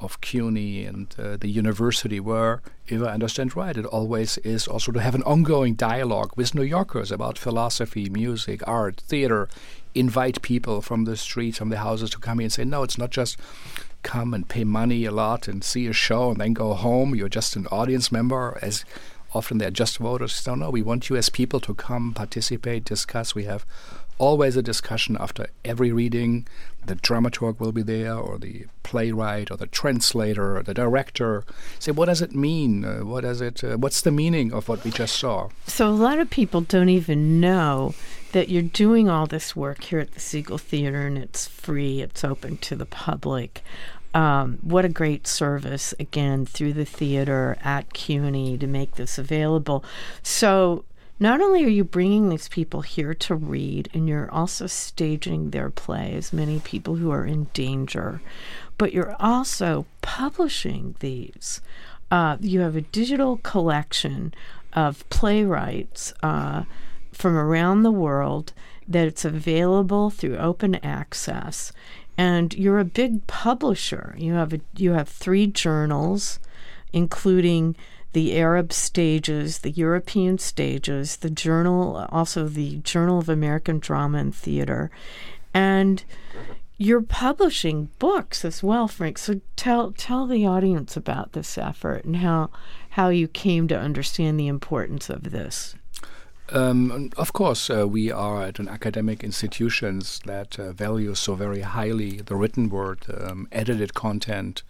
of 0.00 0.20
CUNY 0.20 0.86
and 0.86 1.14
uh, 1.18 1.36
the 1.36 1.48
university 1.48 2.20
where 2.20 2.62
if 2.86 3.02
I 3.02 3.12
understand 3.12 3.54
right 3.54 3.76
it 3.76 3.84
always 3.84 4.38
is 4.38 4.66
also 4.66 4.92
to 4.92 5.00
have 5.00 5.14
an 5.14 5.22
ongoing 5.24 5.74
dialogue 5.74 6.32
with 6.36 6.54
New 6.54 6.62
Yorkers 6.62 7.12
about 7.12 7.38
philosophy 7.38 8.08
music 8.08 8.66
art 8.66 9.02
theater 9.06 9.48
invite 9.94 10.42
people 10.42 10.80
from 10.80 11.04
the 11.04 11.16
streets, 11.16 11.58
from 11.58 11.68
the 11.68 11.78
houses 11.78 12.10
to 12.10 12.18
come 12.18 12.38
here 12.38 12.46
and 12.46 12.52
say, 12.52 12.64
no, 12.64 12.82
it's 12.82 12.98
not 12.98 13.10
just 13.10 13.36
come 14.02 14.32
and 14.32 14.48
pay 14.48 14.64
money 14.64 15.04
a 15.04 15.10
lot 15.10 15.48
and 15.48 15.62
see 15.62 15.86
a 15.86 15.92
show 15.92 16.30
and 16.30 16.40
then 16.40 16.52
go 16.52 16.74
home. 16.74 17.14
You're 17.14 17.28
just 17.28 17.56
an 17.56 17.66
audience 17.66 18.10
member, 18.10 18.58
as 18.62 18.84
often 19.34 19.58
they're 19.58 19.70
just 19.70 19.98
voters. 19.98 20.46
No, 20.46 20.54
no, 20.54 20.70
we 20.70 20.82
want 20.82 21.08
you 21.08 21.16
as 21.16 21.28
people 21.28 21.60
to 21.60 21.74
come, 21.74 22.14
participate, 22.14 22.84
discuss. 22.84 23.34
We 23.34 23.44
have 23.44 23.66
always 24.18 24.56
a 24.56 24.62
discussion 24.62 25.16
after 25.18 25.48
every 25.64 25.92
reading. 25.92 26.46
The 26.84 26.96
dramaturg 26.96 27.60
will 27.60 27.72
be 27.72 27.82
there, 27.82 28.14
or 28.14 28.38
the 28.38 28.66
playwright, 28.82 29.50
or 29.50 29.56
the 29.56 29.66
translator, 29.66 30.56
or 30.56 30.62
the 30.62 30.74
director. 30.74 31.44
Say, 31.78 31.92
what 31.92 32.06
does 32.06 32.22
it 32.22 32.34
mean? 32.34 32.84
Uh, 32.84 33.00
what 33.00 33.22
does 33.22 33.40
it? 33.40 33.62
Uh, 33.62 33.76
what's 33.76 34.00
the 34.00 34.10
meaning 34.10 34.52
of 34.52 34.68
what 34.68 34.82
we 34.82 34.90
just 34.90 35.16
saw? 35.16 35.50
So 35.66 35.88
a 35.88 35.90
lot 35.90 36.18
of 36.18 36.30
people 36.30 36.62
don't 36.62 36.88
even 36.88 37.40
know 37.40 37.94
that 38.32 38.48
you're 38.48 38.62
doing 38.62 39.08
all 39.08 39.26
this 39.26 39.56
work 39.56 39.84
here 39.84 39.98
at 40.00 40.12
the 40.12 40.20
Segal 40.20 40.60
Theater, 40.60 41.06
and 41.06 41.18
it's 41.18 41.46
free. 41.46 42.00
It's 42.00 42.24
open 42.24 42.56
to 42.58 42.76
the 42.76 42.86
public. 42.86 43.62
Um, 44.12 44.58
what 44.62 44.84
a 44.84 44.88
great 44.88 45.26
service 45.26 45.94
again 46.00 46.44
through 46.46 46.72
the 46.72 46.84
theater 46.84 47.56
at 47.62 47.92
CUNY 47.92 48.58
to 48.58 48.66
make 48.66 48.96
this 48.96 49.18
available. 49.18 49.84
So 50.22 50.84
not 51.20 51.40
only 51.40 51.64
are 51.64 51.68
you 51.68 51.84
bringing 51.84 52.28
these 52.28 52.48
people 52.48 52.80
here 52.80 53.14
to 53.14 53.34
read, 53.34 53.88
and 53.92 54.08
you're 54.08 54.30
also 54.30 54.66
staging 54.66 55.50
their 55.50 55.70
plays, 55.70 56.32
many 56.32 56.60
people 56.60 56.96
who 56.96 57.10
are 57.10 57.26
in 57.26 57.44
danger, 57.52 58.20
but 58.78 58.92
you're 58.92 59.14
also 59.20 59.86
publishing 60.00 60.96
these. 61.00 61.60
Uh, 62.10 62.36
you 62.40 62.60
have 62.60 62.74
a 62.74 62.80
digital 62.80 63.36
collection 63.38 64.34
of 64.72 65.08
playwrights 65.10 66.12
uh, 66.22 66.64
from 67.20 67.36
around 67.36 67.82
the 67.82 67.90
world 67.90 68.52
that 68.88 69.06
it's 69.06 69.24
available 69.24 70.10
through 70.10 70.36
open 70.36 70.74
access 70.76 71.72
and 72.18 72.54
you're 72.54 72.78
a 72.78 72.84
big 72.84 73.26
publisher 73.26 74.14
you 74.18 74.34
have 74.34 74.52
a, 74.52 74.60
you 74.76 74.92
have 74.92 75.08
three 75.08 75.46
journals 75.46 76.40
including 76.92 77.76
the 78.12 78.36
Arab 78.36 78.72
stages, 78.72 79.58
the 79.58 79.70
European 79.70 80.38
stages, 80.38 81.18
the 81.18 81.30
journal, 81.30 82.06
also 82.10 82.48
the 82.48 82.78
Journal 82.78 83.18
of 83.18 83.28
American 83.28 83.78
Drama 83.78 84.18
and 84.18 84.34
Theater. 84.34 84.90
And 85.54 86.02
you're 86.76 87.02
publishing 87.02 87.90
books 87.98 88.44
as 88.44 88.62
well, 88.62 88.88
Frank. 88.88 89.18
So 89.18 89.40
tell 89.54 89.92
tell 89.92 90.26
the 90.26 90.46
audience 90.46 90.96
about 90.96 91.32
this 91.32 91.58
effort 91.58 92.04
and 92.04 92.16
how 92.16 92.50
how 92.90 93.10
you 93.10 93.28
came 93.28 93.68
to 93.68 93.78
understand 93.78 94.40
the 94.40 94.48
importance 94.48 95.10
of 95.10 95.30
this. 95.30 95.76
Um, 96.52 97.10
of 97.16 97.32
course, 97.32 97.70
uh, 97.70 97.86
we 97.86 98.10
are 98.10 98.42
at 98.42 98.58
an 98.58 98.68
academic 98.68 99.22
institutions 99.22 100.20
that 100.26 100.58
uh, 100.58 100.72
value 100.72 101.14
so 101.14 101.36
very 101.36 101.60
highly 101.60 102.16
the 102.22 102.34
written 102.34 102.68
word, 102.68 103.04
um, 103.08 103.46
edited 103.52 103.94
content, 103.94 104.64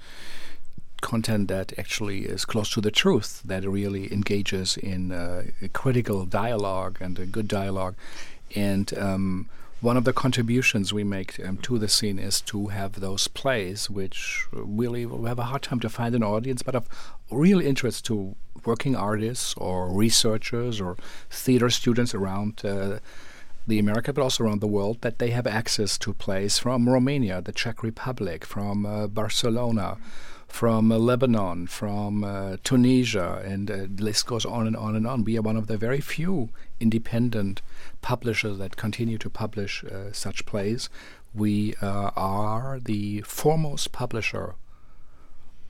content 1.00 1.49
that 1.49 1.72
actually 1.78 2.26
is 2.26 2.44
close 2.44 2.68
to 2.70 2.82
the 2.82 2.90
truth, 2.90 3.40
that 3.46 3.66
really 3.66 4.12
engages 4.12 4.76
in 4.76 5.10
uh, 5.10 5.44
a 5.62 5.68
critical 5.68 6.26
dialogue 6.26 6.99
and 7.00 7.18
a 7.18 7.25
good 7.25 7.49
dialogue. 7.49 7.94
And 8.54 8.92
um, 8.99 9.49
one 9.80 9.96
of 9.96 10.04
the 10.04 10.12
contributions 10.12 10.92
we 10.92 11.04
make 11.04 11.40
um, 11.42 11.56
to 11.58 11.78
the 11.78 11.88
scene 11.88 12.18
is 12.18 12.42
to 12.42 12.66
have 12.66 13.00
those 13.00 13.26
plays, 13.26 13.88
which 13.88 14.44
really 14.52 15.06
will 15.06 15.25
have 15.25 15.38
a 15.38 15.44
hard 15.44 15.62
time 15.62 15.80
to 15.80 15.88
find 15.88 16.14
an 16.14 16.22
audience, 16.22 16.62
but 16.62 16.75
of 16.75 16.87
real 17.30 17.60
interest 17.60 18.04
to 18.06 18.37
working 18.64 18.96
artists 18.96 19.54
or 19.56 19.88
researchers 19.90 20.80
or 20.80 20.96
theater 21.30 21.70
students 21.70 22.14
around. 22.14 22.64
Uh, 22.64 22.98
the 23.66 23.78
America, 23.78 24.12
but 24.12 24.22
also 24.22 24.42
around 24.42 24.60
the 24.60 24.66
world, 24.66 24.98
that 25.02 25.18
they 25.18 25.30
have 25.30 25.46
access 25.46 25.98
to 25.98 26.14
plays 26.14 26.58
from 26.58 26.88
Romania, 26.88 27.40
the 27.40 27.52
Czech 27.52 27.82
Republic, 27.82 28.44
from 28.44 28.84
uh, 28.86 29.06
Barcelona, 29.06 29.98
from 30.50 30.90
uh, 30.90 30.98
Lebanon, 30.98 31.66
from 31.66 32.24
uh, 32.24 32.56
Tunisia, 32.64 33.42
and 33.44 33.70
uh, 33.70 33.76
the 33.94 34.02
list 34.02 34.26
goes 34.26 34.44
on 34.44 34.66
and 34.66 34.76
on 34.76 34.96
and 34.96 35.06
on. 35.06 35.24
We 35.24 35.38
are 35.38 35.42
one 35.42 35.56
of 35.56 35.68
the 35.68 35.76
very 35.76 36.00
few 36.00 36.50
independent 36.80 37.62
publishers 38.02 38.58
that 38.58 38.76
continue 38.76 39.18
to 39.18 39.30
publish 39.30 39.84
uh, 39.84 40.12
such 40.12 40.44
plays. 40.46 40.88
We 41.34 41.74
uh, 41.80 42.10
are 42.16 42.80
the 42.82 43.20
foremost 43.22 43.92
publisher 43.92 44.54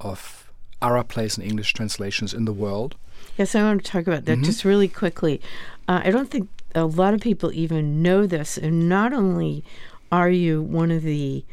of 0.00 0.49
Arab 0.82 1.08
plays 1.08 1.36
and 1.36 1.46
English 1.46 1.72
translations 1.72 2.34
in 2.34 2.44
the 2.44 2.52
world. 2.52 2.94
Yes, 3.36 3.54
I 3.54 3.62
want 3.62 3.84
to 3.84 3.90
talk 3.90 4.06
about 4.06 4.24
that 4.24 4.34
mm-hmm. 4.34 4.44
just 4.44 4.64
really 4.64 4.88
quickly. 4.88 5.40
Uh, 5.88 6.02
I 6.04 6.10
don't 6.10 6.30
think 6.30 6.48
a 6.74 6.84
lot 6.84 7.14
of 7.14 7.20
people 7.20 7.52
even 7.52 8.02
know 8.02 8.26
this, 8.26 8.56
and 8.56 8.88
not 8.88 9.12
only 9.12 9.64
are 10.12 10.30
you 10.30 10.62
one 10.62 10.90
of 10.90 11.02
the 11.02 11.44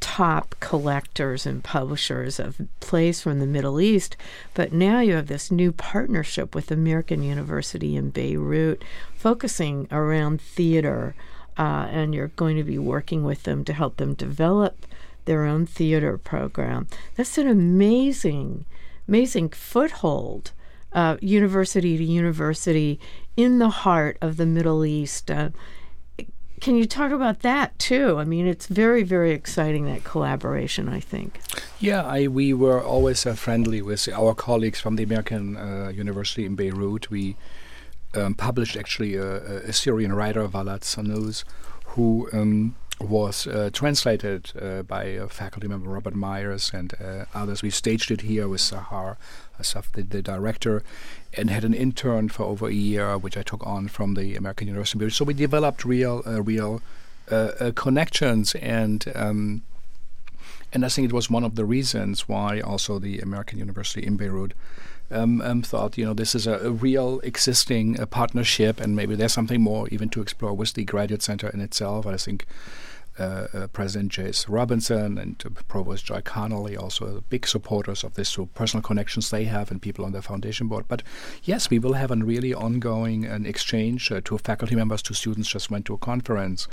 top 0.00 0.54
collectors 0.60 1.44
and 1.44 1.64
publishers 1.64 2.38
of 2.38 2.60
plays 2.80 3.20
from 3.20 3.40
the 3.40 3.46
Middle 3.46 3.80
East. 3.80 4.16
But 4.54 4.72
now 4.72 5.00
you 5.00 5.14
have 5.14 5.26
this 5.26 5.50
new 5.50 5.72
partnership 5.72 6.54
with 6.54 6.70
American 6.70 7.22
University 7.22 7.96
in 7.96 8.10
Beirut, 8.10 8.82
focusing 9.14 9.88
around 9.90 10.40
theater, 10.40 11.14
uh, 11.56 11.88
and 11.90 12.14
you're 12.14 12.28
going 12.28 12.56
to 12.56 12.64
be 12.64 12.78
working 12.78 13.24
with 13.24 13.42
them 13.42 13.64
to 13.64 13.72
help 13.72 13.96
them 13.96 14.14
develop 14.14 14.86
their 15.28 15.44
own 15.44 15.66
theater 15.66 16.18
program. 16.18 16.88
That's 17.14 17.38
an 17.38 17.46
amazing, 17.46 18.64
amazing 19.06 19.50
foothold, 19.50 20.52
uh, 20.92 21.18
university 21.20 21.98
to 21.98 22.04
university 22.04 22.98
in 23.36 23.58
the 23.58 23.68
heart 23.68 24.16
of 24.22 24.38
the 24.38 24.46
Middle 24.46 24.84
East. 24.86 25.30
Uh, 25.30 25.50
can 26.60 26.76
you 26.76 26.86
talk 26.86 27.12
about 27.12 27.40
that 27.40 27.78
too? 27.78 28.18
I 28.18 28.24
mean, 28.24 28.46
it's 28.46 28.66
very, 28.66 29.02
very 29.02 29.32
exciting 29.32 29.84
that 29.84 30.02
collaboration. 30.02 30.88
I 30.88 30.98
think. 30.98 31.40
Yeah, 31.78 32.02
I, 32.02 32.26
we 32.26 32.52
were 32.52 32.82
always 32.82 33.26
uh, 33.26 33.34
friendly 33.34 33.82
with 33.82 34.08
our 34.08 34.34
colleagues 34.34 34.80
from 34.80 34.96
the 34.96 35.04
American 35.04 35.56
uh, 35.56 35.92
University 35.94 36.44
in 36.46 36.56
Beirut. 36.56 37.10
We 37.10 37.36
um, 38.14 38.34
published 38.34 38.76
actually 38.76 39.14
a, 39.14 39.68
a, 39.68 39.72
Syrian 39.72 40.12
writer, 40.14 40.48
Walad 40.48 40.80
Sanuz, 40.80 41.44
who 41.92 42.28
um, 42.32 42.74
was 43.00 43.46
uh, 43.46 43.70
translated 43.72 44.52
uh, 44.60 44.82
by 44.82 45.04
a 45.04 45.28
faculty 45.28 45.68
member 45.68 45.88
Robert 45.88 46.14
Myers 46.14 46.70
and 46.74 46.94
uh, 47.00 47.24
others. 47.34 47.62
We 47.62 47.70
staged 47.70 48.10
it 48.10 48.22
here 48.22 48.48
with 48.48 48.60
Sahar 48.60 49.16
Assaf, 49.60 49.92
the, 49.92 50.02
the, 50.02 50.22
director, 50.22 50.82
and 51.34 51.50
had 51.50 51.64
an 51.64 51.74
intern 51.74 52.28
for 52.28 52.44
over 52.44 52.68
a 52.68 52.72
year, 52.72 53.16
which 53.16 53.36
I 53.36 53.42
took 53.42 53.66
on 53.66 53.88
from 53.88 54.14
the 54.14 54.34
American 54.36 54.68
University. 54.68 55.10
So 55.10 55.24
we 55.24 55.34
developed 55.34 55.84
real, 55.84 56.22
uh, 56.26 56.42
real 56.42 56.82
uh, 57.30 57.72
connections, 57.74 58.54
and 58.56 59.04
um, 59.14 59.62
and 60.72 60.84
I 60.84 60.88
think 60.88 61.08
it 61.08 61.14
was 61.14 61.30
one 61.30 61.44
of 61.44 61.54
the 61.54 61.64
reasons 61.64 62.28
why 62.28 62.60
also 62.60 62.98
the 62.98 63.20
American 63.20 63.58
University 63.58 64.06
in 64.06 64.16
Beirut. 64.16 64.52
Um, 65.10 65.40
um, 65.40 65.62
thought, 65.62 65.96
you 65.96 66.04
know, 66.04 66.12
this 66.12 66.34
is 66.34 66.46
a, 66.46 66.58
a 66.58 66.70
real 66.70 67.20
existing 67.20 67.94
partnership, 68.10 68.78
and 68.78 68.94
maybe 68.94 69.14
there's 69.14 69.32
something 69.32 69.60
more 69.60 69.88
even 69.88 70.10
to 70.10 70.20
explore 70.20 70.52
with 70.52 70.74
the 70.74 70.84
graduate 70.84 71.22
center 71.22 71.48
in 71.48 71.60
itself. 71.60 72.06
I 72.06 72.16
think 72.18 72.46
uh, 73.18 73.48
uh, 73.52 73.66
President 73.68 74.12
Chase 74.12 74.48
Robinson 74.48 75.18
and 75.18 75.42
uh, 75.44 75.50
Provost 75.66 76.04
Joy 76.04 76.20
Connolly, 76.20 76.76
also 76.76 77.24
big 77.28 77.48
supporters 77.48 78.04
of 78.04 78.14
this, 78.14 78.28
so 78.28 78.46
personal 78.46 78.82
connections 78.82 79.30
they 79.30 79.44
have 79.44 79.72
and 79.72 79.82
people 79.82 80.04
on 80.04 80.12
the 80.12 80.22
foundation 80.22 80.68
board. 80.68 80.84
But 80.86 81.02
yes, 81.42 81.68
we 81.68 81.80
will 81.80 81.94
have 81.94 82.12
a 82.12 82.16
really 82.16 82.54
ongoing 82.54 83.24
an 83.24 83.44
exchange 83.44 84.12
uh, 84.12 84.20
to 84.26 84.38
faculty 84.38 84.76
members, 84.76 85.02
to 85.02 85.14
students. 85.14 85.48
Just 85.48 85.68
went 85.70 85.84
to 85.86 85.94
a 85.94 85.98
conference. 85.98 86.68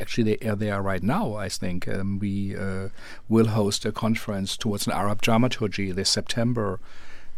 Actually, 0.00 0.36
they 0.36 0.48
are 0.48 0.56
there 0.56 0.80
right 0.80 1.02
now. 1.02 1.34
I 1.34 1.50
think 1.50 1.86
um, 1.86 2.18
we 2.18 2.56
uh, 2.56 2.88
will 3.28 3.48
host 3.48 3.84
a 3.84 3.92
conference 3.92 4.56
towards 4.56 4.86
an 4.86 4.94
Arab 4.94 5.20
dramaturgy 5.20 5.92
this 5.92 6.08
September 6.08 6.80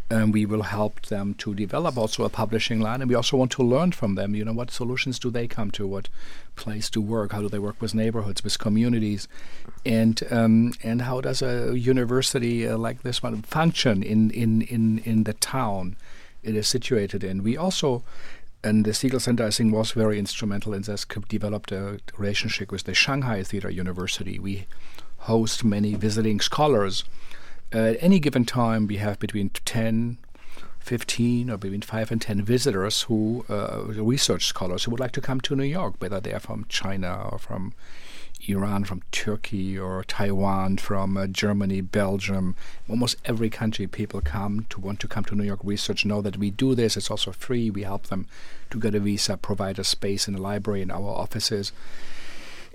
and 0.09 0.33
we 0.33 0.45
will 0.45 0.63
help 0.63 1.01
them 1.07 1.33
to 1.35 1.53
develop 1.55 1.97
also 1.97 2.23
a 2.23 2.29
publishing 2.29 2.79
line 2.79 3.01
and 3.01 3.09
we 3.09 3.15
also 3.15 3.37
want 3.37 3.51
to 3.51 3.63
learn 3.63 3.91
from 3.91 4.15
them 4.15 4.35
you 4.35 4.45
know 4.45 4.53
what 4.53 4.69
solutions 4.69 5.17
do 5.17 5.29
they 5.29 5.47
come 5.47 5.71
to 5.71 5.87
what 5.87 6.09
place 6.55 6.89
to 6.89 7.01
work 7.01 7.31
how 7.31 7.41
do 7.41 7.49
they 7.49 7.59
work 7.59 7.81
with 7.81 7.95
neighborhoods 7.95 8.43
with 8.43 8.59
communities 8.59 9.27
and 9.85 10.21
um, 10.29 10.73
and 10.83 11.01
how 11.03 11.21
does 11.21 11.41
a 11.41 11.77
university 11.77 12.67
uh, 12.67 12.77
like 12.77 13.01
this 13.01 13.23
one 13.23 13.41
function 13.41 14.03
in, 14.03 14.29
in 14.31 14.61
in 14.63 14.99
in 14.99 15.23
the 15.23 15.33
town 15.33 15.95
it 16.43 16.55
is 16.55 16.67
situated 16.67 17.23
in 17.23 17.43
we 17.43 17.57
also 17.57 18.03
and 18.65 18.85
the 18.85 18.91
Segal 18.91 19.19
Center, 19.19 19.45
I 19.45 19.49
think, 19.49 19.73
was 19.73 19.91
very 19.91 20.17
instrumental 20.17 20.73
in 20.73 20.83
this. 20.83 21.05
Developed 21.27 21.73
a 21.73 21.99
relationship 22.17 22.71
with 22.71 22.85
the 22.85 22.93
Shanghai 22.93 23.43
Theater 23.43 23.69
University. 23.69 24.39
We 24.39 24.67
host 25.17 25.65
many 25.65 25.95
visiting 25.95 26.39
scholars 26.39 27.03
at 27.79 27.97
any 28.01 28.19
given 28.19 28.45
time, 28.45 28.87
we 28.87 28.97
have 28.97 29.19
between 29.19 29.49
10, 29.49 30.17
15, 30.79 31.49
or 31.49 31.57
between 31.57 31.81
5 31.81 32.11
and 32.11 32.21
10 32.21 32.41
visitors 32.43 33.03
who, 33.03 33.45
uh, 33.49 33.83
research 33.85 34.45
scholars, 34.45 34.83
who 34.83 34.91
would 34.91 34.99
like 34.99 35.11
to 35.13 35.21
come 35.21 35.41
to 35.41 35.55
New 35.55 35.63
York, 35.63 35.95
whether 35.99 36.19
they 36.19 36.33
are 36.33 36.39
from 36.39 36.65
China 36.69 37.29
or 37.31 37.39
from 37.39 37.73
Iran, 38.47 38.83
from 38.83 39.01
Turkey 39.11 39.77
or 39.77 40.03
Taiwan, 40.03 40.77
from 40.77 41.15
uh, 41.17 41.27
Germany, 41.27 41.81
Belgium, 41.81 42.55
almost 42.89 43.15
every 43.25 43.49
country 43.49 43.87
people 43.87 44.21
come 44.21 44.65
to 44.69 44.79
want 44.79 44.99
to 44.99 45.07
come 45.07 45.23
to 45.25 45.35
New 45.35 45.43
York 45.43 45.61
Research 45.63 46.05
know 46.05 46.21
that 46.21 46.37
we 46.37 46.51
do 46.51 46.75
this. 46.75 46.97
It's 46.97 47.09
also 47.09 47.31
free. 47.31 47.69
We 47.69 47.83
help 47.83 48.07
them 48.07 48.27
to 48.69 48.79
get 48.79 48.95
a 48.95 48.99
visa, 48.99 49.37
provide 49.37 49.79
a 49.79 49.83
space 49.83 50.27
in 50.27 50.33
the 50.33 50.41
library 50.41 50.81
in 50.81 50.91
our 50.91 51.09
offices. 51.09 51.71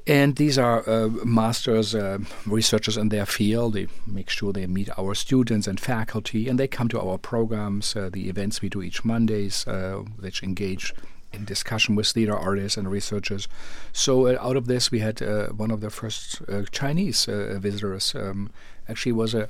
And 0.08 0.36
these 0.36 0.56
are 0.56 0.88
uh, 0.88 1.08
masters, 1.22 1.94
uh, 1.94 2.18
researchers 2.46 2.96
in 2.96 3.10
their 3.10 3.26
field. 3.26 3.74
They 3.74 3.88
make 4.06 4.30
sure 4.30 4.54
they 4.54 4.66
meet 4.66 4.88
our 4.98 5.14
students 5.14 5.66
and 5.66 5.78
faculty, 5.78 6.48
and 6.48 6.58
they 6.58 6.66
come 6.66 6.88
to 6.88 7.00
our 7.00 7.18
programs, 7.18 7.94
uh, 7.94 8.08
the 8.10 8.30
events 8.30 8.62
we 8.62 8.70
do 8.70 8.80
each 8.80 9.04
Mondays, 9.04 9.66
uh, 9.66 10.02
which 10.18 10.42
engage 10.42 10.94
in 11.30 11.44
discussion 11.44 11.94
with 11.94 12.06
theater 12.06 12.34
artists 12.34 12.78
and 12.78 12.90
researchers. 12.90 13.48
So 13.92 14.28
uh, 14.28 14.38
out 14.40 14.56
of 14.56 14.66
this, 14.66 14.90
we 14.90 15.00
had 15.00 15.20
uh, 15.20 15.48
one 15.48 15.70
of 15.70 15.82
the 15.82 15.90
first 15.90 16.40
Chinese 16.72 17.26
visitors. 17.26 18.14
Um, 18.14 18.50
actually, 18.88 19.12
was 19.12 19.34
a 19.34 19.48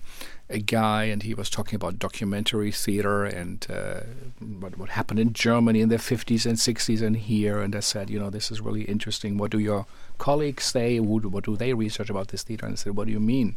a 0.51 0.59
guy, 0.59 1.05
and 1.05 1.23
he 1.23 1.35
was 1.35 1.51
talking 1.51 1.77
about 1.77 1.99
documentary 1.99 2.73
theater 2.73 3.25
and 3.25 3.67
uh, 3.71 4.01
what 4.41 4.79
what 4.79 4.89
happened 4.91 5.21
in 5.21 5.33
Germany 5.33 5.81
in 5.81 5.89
the 5.91 5.97
50s 5.97 6.47
and 6.47 6.57
60s 6.57 7.03
and 7.03 7.17
here. 7.17 7.61
And 7.61 7.77
I 7.77 7.81
said, 7.81 8.09
you 8.09 8.19
know, 8.19 8.31
this 8.31 8.51
is 8.51 8.61
really 8.61 8.83
interesting. 8.83 9.37
What 9.37 9.51
do 9.51 9.59
your 9.59 9.87
colleagues 10.17 10.65
say? 10.65 11.01
What 11.01 11.45
do 11.45 11.57
they 11.57 11.75
research 11.75 12.11
about 12.11 12.29
this 12.29 12.43
theater? 12.43 12.67
And 12.67 12.75
I 12.75 12.77
said, 12.77 12.97
what 12.97 13.07
do 13.07 13.13
you 13.13 13.21
mean? 13.21 13.57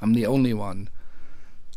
I'm 0.00 0.14
the 0.14 0.26
only 0.26 0.54
one 0.54 0.88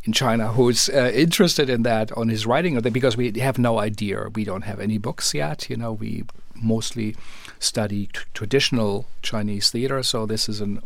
in 0.06 0.14
China 0.14 0.54
who's 0.54 0.88
uh, 0.90 1.12
interested 1.14 1.70
in 1.70 1.84
that 1.84 2.12
on 2.14 2.30
his 2.30 2.46
writing 2.46 2.80
because 2.80 3.18
we 3.18 3.32
have 3.40 3.58
no 3.58 3.80
idea. 3.80 4.30
We 4.34 4.46
don't 4.46 4.64
have 4.64 4.80
any 4.80 4.98
books 4.98 5.34
yet. 5.34 5.70
You 5.70 5.78
know, 5.78 5.92
we 5.92 6.24
mostly 6.56 7.16
study 7.60 8.10
traditional 8.34 9.08
Chinese 9.22 9.70
theater, 9.70 10.02
so 10.04 10.26
this 10.26 10.48
is 10.48 10.62
an 10.62 10.82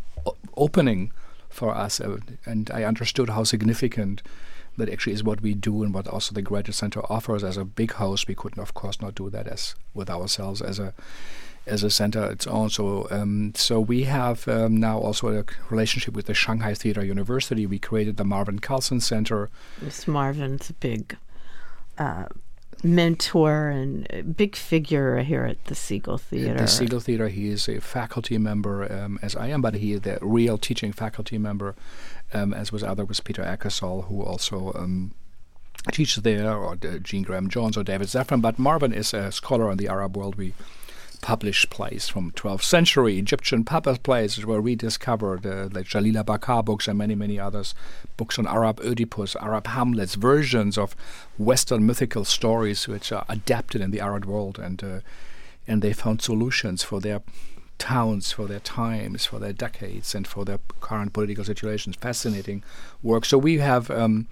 opening 0.55 1.11
for 1.59 1.75
us. 1.75 1.99
Uh, 1.99 2.17
and 2.45 2.71
I 2.71 2.83
understood 2.83 3.29
how 3.29 3.43
significant 3.43 4.23
that 4.77 4.89
actually 4.89 5.13
is 5.13 5.23
what 5.23 5.41
we 5.41 5.53
do 5.53 5.83
and 5.83 5.93
what 5.93 6.07
also 6.07 6.33
the 6.33 6.41
Graduate 6.41 6.75
Center 6.75 7.01
offers 7.11 7.43
as 7.43 7.57
a 7.57 7.65
big 7.65 7.93
house. 7.93 8.27
We 8.27 8.35
couldn't, 8.35 8.61
of 8.61 8.73
course, 8.73 9.01
not 9.01 9.15
do 9.15 9.29
that 9.29 9.47
as 9.47 9.75
with 9.93 10.09
ourselves 10.09 10.61
as 10.61 10.79
a 10.79 10.93
as 11.67 11.83
a 11.83 11.89
center 11.89 12.31
its 12.31 12.47
own. 12.47 12.69
So, 12.69 13.07
um, 13.11 13.51
so 13.55 13.79
we 13.79 14.03
have 14.03 14.47
um, 14.47 14.77
now 14.77 14.97
also 14.97 15.39
a 15.39 15.45
relationship 15.69 16.15
with 16.15 16.25
the 16.25 16.33
Shanghai 16.33 16.73
Theater 16.73 17.03
University. 17.05 17.65
We 17.67 17.77
created 17.77 18.17
the 18.17 18.23
Marvin 18.23 18.59
Carlson 18.59 19.01
Center. 19.01 19.49
This 19.81 20.07
Marvin's 20.07 20.71
big 20.79 21.17
uh, 21.97 22.25
mentor 22.83 23.69
and 23.69 24.35
big 24.35 24.55
figure 24.55 25.19
here 25.19 25.45
at 25.45 25.63
the 25.65 25.75
Segal 25.75 26.19
Theater. 26.19 26.55
the 26.55 26.63
Segal 26.63 27.01
Theater, 27.01 27.27
he 27.27 27.49
is 27.49 27.67
a 27.67 27.79
faculty 27.79 28.37
member, 28.37 28.91
um, 28.91 29.19
as 29.21 29.35
I 29.35 29.47
am, 29.47 29.61
but 29.61 29.75
he 29.75 29.93
is 29.93 30.01
the 30.01 30.17
real 30.21 30.57
teaching 30.57 30.93
faculty 30.93 31.37
member, 31.37 31.75
um, 32.33 32.53
as 32.53 32.71
was 32.71 32.83
other 32.83 33.05
was 33.05 33.19
Peter 33.19 33.43
Eckersall, 33.43 34.05
who 34.05 34.23
also 34.23 34.71
um, 34.75 35.13
teaches 35.91 36.23
there, 36.23 36.53
or 36.53 36.73
uh, 36.73 36.97
Jean 36.99 37.23
Graham 37.23 37.49
Jones 37.49 37.77
or 37.77 37.83
David 37.83 38.07
Savran. 38.07 38.41
But 38.41 38.59
Marvin 38.59 38.93
is 38.93 39.13
a 39.13 39.31
scholar 39.31 39.71
in 39.71 39.77
the 39.77 39.87
Arab 39.87 40.15
world. 40.15 40.35
We 40.35 40.53
published 41.21 41.69
plays 41.69 42.08
from 42.08 42.32
12th 42.32 42.63
century 42.63 43.17
Egyptian 43.17 43.63
puppet 43.63 44.03
plays 44.03 44.45
were 44.45 44.62
rediscovered, 44.62 45.45
uh, 45.45 45.69
like 45.71 45.86
Jalila 45.86 46.23
Baccar 46.23 46.63
books 46.63 46.88
and 46.88 46.97
many, 46.97 47.15
many 47.15 47.39
others, 47.39 47.75
books 48.17 48.39
on 48.39 48.47
Arab 48.47 48.79
Oedipus, 48.82 49.36
Arab 49.38 49.67
Hamlets, 49.67 50.15
versions 50.15 50.77
of 50.77 50.95
Western 51.38 51.86
mythical 51.86 52.25
stories 52.25 52.88
which 52.88 53.12
are 53.12 53.25
adapted 53.29 53.82
in 53.82 53.91
the 53.91 53.99
Arab 53.99 54.25
world, 54.25 54.60
and 54.60 54.84
uh, 54.84 54.99
and 55.67 55.82
they 55.82 55.93
found 55.93 56.21
solutions 56.21 56.84
for 56.84 56.99
their 56.99 57.21
towns, 57.77 58.32
for 58.32 58.47
their 58.47 58.60
times, 58.60 59.25
for 59.25 59.39
their 59.39 59.53
decades, 59.53 60.15
and 60.15 60.27
for 60.27 60.43
their 60.45 60.60
current 60.82 61.13
political 61.13 61.43
situations. 61.43 61.95
Fascinating 61.95 62.63
work. 63.03 63.25
So 63.25 63.38
we 63.38 63.58
have. 63.60 63.89
Um, 63.91 64.27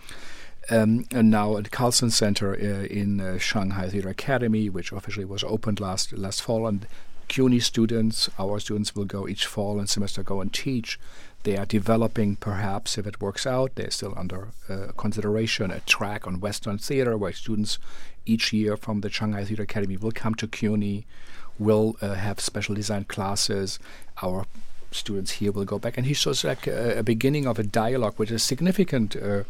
um, 0.70 1.06
and 1.12 1.30
now 1.30 1.58
at 1.58 1.72
Carlson 1.72 2.10
Center 2.10 2.54
uh, 2.54 2.86
in 2.86 3.20
uh, 3.20 3.38
Shanghai 3.38 3.90
Theater 3.90 4.10
Academy, 4.10 4.70
which 4.70 4.92
officially 4.92 5.26
was 5.26 5.44
opened 5.44 5.80
last 5.80 6.14
last 6.14 6.42
fall, 6.42 6.68
and 6.68 6.88
CUNY 7.28 7.60
students, 7.60 8.30
our 8.40 8.60
students, 8.60 8.96
will 8.96 9.06
go 9.06 9.28
each 9.28 9.46
fall 9.46 9.80
and 9.80 9.90
semester 9.90 10.24
go 10.24 10.42
and 10.42 10.54
teach. 10.54 11.00
They 11.44 11.58
are 11.58 11.66
developing, 11.66 12.36
perhaps, 12.36 12.98
if 12.98 13.06
it 13.06 13.22
works 13.22 13.46
out, 13.46 13.76
they're 13.76 13.92
still 13.92 14.14
under 14.18 14.50
uh, 14.68 14.92
consideration, 14.98 15.72
a 15.72 15.80
track 15.82 16.28
on 16.28 16.40
Western 16.40 16.78
theater 16.78 17.18
where 17.18 17.32
students 17.32 17.80
each 18.26 18.52
year 18.52 18.76
from 18.76 19.02
the 19.02 19.10
Shanghai 19.10 19.46
Theater 19.46 19.64
Academy 19.64 19.98
will 19.98 20.12
come 20.12 20.36
to 20.36 20.48
CUNY, 20.48 21.06
will 21.60 21.96
uh, 22.02 22.16
have 22.16 22.40
special 22.40 22.76
design 22.76 23.06
classes. 23.06 23.80
Our 24.22 24.46
students 24.92 25.32
here 25.34 25.52
will 25.52 25.66
go 25.66 25.80
back, 25.80 25.98
and 25.98 26.06
he 26.06 26.14
shows 26.14 26.44
like 26.44 26.68
a, 26.68 27.00
a 27.00 27.04
beginning 27.04 27.46
of 27.46 27.60
a 27.60 27.64
dialogue, 27.64 28.16
which 28.18 28.32
is 28.32 28.44
significant 28.44 29.16
uh, 29.16 29.44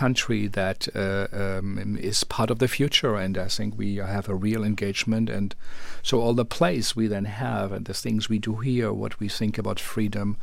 country 0.00 0.48
that 0.48 0.88
uh, 0.94 1.26
um, 1.32 1.98
is 2.00 2.24
part 2.24 2.50
of 2.50 2.58
the 2.58 2.68
future. 2.68 3.14
And 3.16 3.36
I 3.36 3.48
think 3.48 3.78
we 3.78 3.96
have 3.96 4.28
a 4.28 4.34
real 4.34 4.64
engagement. 4.64 5.30
And 5.30 5.54
so 6.02 6.20
all 6.20 6.34
the 6.34 6.44
plays 6.44 6.96
we 6.96 7.08
then 7.08 7.26
have 7.26 7.72
and 7.76 7.84
the 7.86 7.94
things 7.94 8.28
we 8.28 8.38
do 8.38 8.56
here, 8.56 8.92
what 8.92 9.20
we 9.20 9.28
think 9.28 9.58
about 9.58 9.80
freedom, 9.80 10.36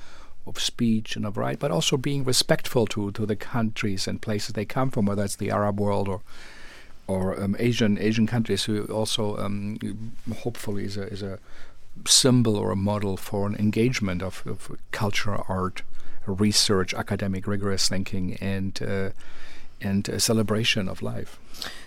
of 0.50 0.60
speech 0.60 1.16
and 1.16 1.26
of 1.26 1.38
right, 1.38 1.60
but 1.60 1.72
also 1.72 1.98
being 1.98 2.24
respectful 2.26 2.88
to 2.88 3.12
to 3.12 3.26
the 3.26 3.36
countries 3.36 4.08
and 4.08 4.22
places 4.22 4.54
they 4.54 4.66
come 4.66 4.92
from, 4.92 5.06
whether 5.06 5.24
it's 5.24 5.36
the 5.36 5.52
Arab 5.52 5.80
world 5.80 6.08
or 6.08 6.22
or 7.08 7.42
um, 7.42 7.56
Asian 7.60 7.98
Asian 7.98 8.28
countries, 8.28 8.66
who 8.66 8.84
also 8.86 9.38
um, 9.38 9.78
hopefully 10.44 10.84
is 10.84 10.98
a 10.98 11.04
is 11.14 11.22
a 11.22 11.40
symbol 12.06 12.56
or 12.56 12.72
a 12.72 12.76
model 12.76 13.18
for 13.18 13.48
an 13.48 13.56
engagement 13.56 14.22
of, 14.22 14.44
of 14.46 14.72
culture, 14.92 15.38
art, 15.48 15.82
research, 16.26 16.94
academic, 16.94 17.48
rigorous 17.48 17.90
thinking, 17.90 18.36
and 18.36 18.82
uh, 18.82 19.10
and 19.82 20.10
a 20.10 20.20
celebration 20.20 20.90
of 20.90 21.02
life. 21.02 21.40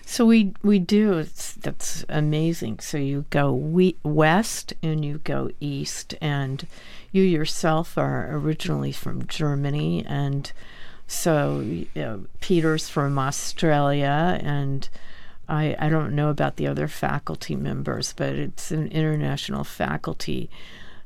So 0.05 0.25
we 0.25 0.53
we 0.61 0.79
do. 0.79 1.17
It's, 1.19 1.53
that's 1.53 2.05
amazing. 2.09 2.79
So 2.79 2.97
you 2.97 3.25
go 3.29 3.53
we, 3.53 3.95
west 4.03 4.73
and 4.81 5.03
you 5.03 5.19
go 5.23 5.49
east, 5.59 6.15
and 6.21 6.67
you 7.11 7.23
yourself 7.23 7.97
are 7.97 8.35
originally 8.35 8.91
from 8.91 9.27
Germany, 9.27 10.05
and 10.05 10.51
so 11.07 11.59
you 11.59 11.87
know, 11.95 12.25
Peter's 12.39 12.89
from 12.89 13.17
Australia, 13.17 14.39
and 14.43 14.89
I 15.47 15.75
I 15.79 15.89
don't 15.89 16.15
know 16.15 16.29
about 16.29 16.57
the 16.57 16.67
other 16.67 16.87
faculty 16.87 17.55
members, 17.55 18.13
but 18.13 18.35
it's 18.35 18.71
an 18.71 18.87
international 18.89 19.63
faculty. 19.63 20.49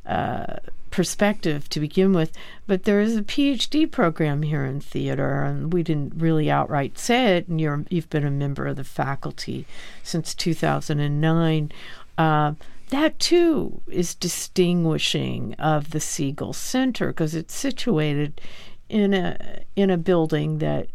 Uh, 0.06 0.58
perspective 0.98 1.70
to 1.70 1.80
begin 1.80 2.12
with, 2.12 2.32
but 2.66 2.86
there 2.86 3.00
is 3.00 3.16
a 3.16 3.22
PhD 3.22 3.90
program 3.90 4.42
here 4.42 4.66
in 4.66 4.82
theater, 4.82 5.44
and 5.44 5.72
we 5.72 5.84
didn't 5.84 6.20
really 6.20 6.50
outright 6.50 6.98
say 6.98 7.38
it. 7.38 7.48
And 7.48 7.62
you're 7.62 7.86
you've 7.88 8.10
been 8.10 8.26
a 8.26 8.32
member 8.32 8.66
of 8.66 8.78
the 8.78 8.84
faculty 8.84 9.68
since 10.02 10.34
2009. 10.34 11.72
Uh, 12.18 12.54
that 12.90 13.20
too 13.20 13.80
is 13.86 14.16
distinguishing 14.16 15.54
of 15.60 15.92
the 15.92 16.00
Segal 16.00 16.56
Center 16.56 17.10
because 17.10 17.36
it's 17.36 17.54
situated 17.54 18.42
in 18.90 19.14
a 19.14 19.62
in 19.76 19.92
a 19.92 20.00
building 20.00 20.58
that 20.58 20.88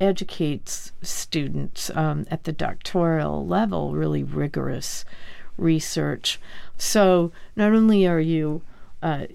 educates 0.00 0.92
students 1.02 1.90
um, 1.96 2.26
at 2.30 2.44
the 2.44 2.52
doctoral 2.52 3.44
level, 3.44 3.96
really 3.96 4.22
rigorous 4.22 5.04
research. 5.56 6.38
So 6.76 7.32
not 7.56 7.72
only 7.72 8.06
are 8.06 8.20
you 8.20 8.62
uh, 9.02 9.26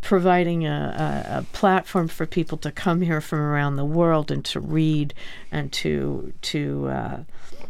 providing 0.00 0.66
a, 0.66 1.26
a, 1.30 1.38
a, 1.38 1.42
platform 1.52 2.08
for 2.08 2.26
people 2.26 2.56
to 2.58 2.72
come 2.72 3.02
here 3.02 3.20
from 3.20 3.38
around 3.38 3.76
the 3.76 3.84
world 3.84 4.30
and 4.30 4.44
to 4.44 4.58
read 4.58 5.12
and 5.52 5.70
to 5.72 6.32
to 6.40 6.88
uh, 6.88 7.18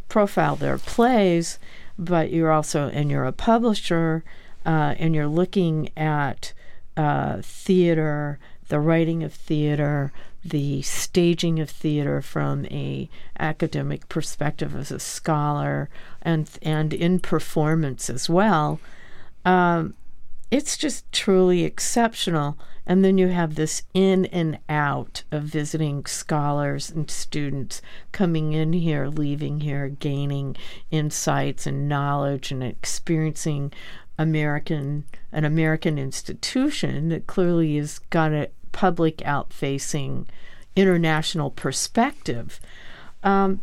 profile 0.08 0.56
their 0.56 0.78
plays, 0.78 1.58
but 1.98 2.30
you're 2.30 2.52
also 2.52 2.88
and 2.88 3.10
you're 3.10 3.24
a 3.24 3.32
publisher 3.32 4.24
uh, 4.64 4.94
and 4.98 5.14
you're 5.14 5.26
looking 5.26 5.90
at 5.96 6.52
uh, 6.96 7.40
theater, 7.42 8.38
the 8.68 8.80
writing 8.80 9.22
of 9.22 9.32
theater, 9.32 10.12
the 10.44 10.82
staging 10.82 11.60
of 11.60 11.68
theater 11.68 12.22
from 12.22 12.64
a 12.66 13.08
academic 13.38 14.08
perspective 14.08 14.74
as 14.76 14.90
a 14.90 15.00
scholar, 15.00 15.88
and 16.22 16.48
and 16.62 16.92
in 16.92 17.18
performance 17.18 18.08
as 18.08 18.28
well. 18.28 18.80
Um, 19.44 19.94
it's 20.50 20.76
just 20.76 21.10
truly 21.12 21.64
exceptional. 21.64 22.58
And 22.86 23.04
then 23.04 23.18
you 23.18 23.28
have 23.28 23.54
this 23.54 23.84
in 23.94 24.26
and 24.26 24.58
out 24.68 25.22
of 25.30 25.44
visiting 25.44 26.06
scholars 26.06 26.90
and 26.90 27.08
students 27.10 27.80
coming 28.10 28.52
in 28.52 28.72
here, 28.72 29.06
leaving 29.06 29.60
here, 29.60 29.88
gaining 29.88 30.56
insights 30.90 31.66
and 31.66 31.88
knowledge 31.88 32.50
and 32.50 32.64
experiencing 32.64 33.72
American 34.18 35.04
an 35.32 35.44
American 35.44 35.98
institution 35.98 37.08
that 37.08 37.26
clearly 37.26 37.76
has 37.76 38.00
got 38.10 38.32
a 38.32 38.50
public 38.72 39.24
out 39.24 39.52
facing 39.52 40.28
international 40.76 41.50
perspective. 41.50 42.60
Um, 43.22 43.62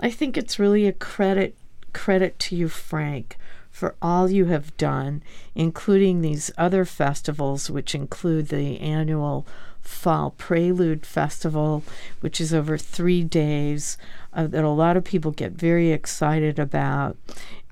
I 0.00 0.10
think 0.10 0.36
it's 0.36 0.58
really 0.58 0.86
a 0.86 0.92
credit 0.92 1.56
credit 1.92 2.38
to 2.40 2.56
you, 2.56 2.68
Frank, 2.68 3.36
for 3.74 3.96
all 4.00 4.30
you 4.30 4.44
have 4.44 4.74
done, 4.76 5.20
including 5.56 6.20
these 6.20 6.48
other 6.56 6.84
festivals, 6.84 7.68
which 7.68 7.92
include 7.92 8.46
the 8.46 8.78
annual 8.78 9.44
Fall 9.80 10.30
Prelude 10.30 11.04
Festival, 11.04 11.82
which 12.20 12.40
is 12.40 12.54
over 12.54 12.78
three 12.78 13.24
days, 13.24 13.98
uh, 14.32 14.46
that 14.46 14.62
a 14.62 14.68
lot 14.68 14.96
of 14.96 15.02
people 15.02 15.32
get 15.32 15.50
very 15.50 15.90
excited 15.90 16.56
about, 16.56 17.16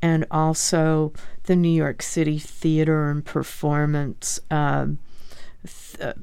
and 0.02 0.26
also 0.28 1.12
the 1.44 1.54
New 1.54 1.70
York 1.70 2.02
City 2.02 2.36
Theater 2.36 3.08
and 3.08 3.24
Performance 3.24 4.40
um, 4.50 4.98
th- 5.64 6.16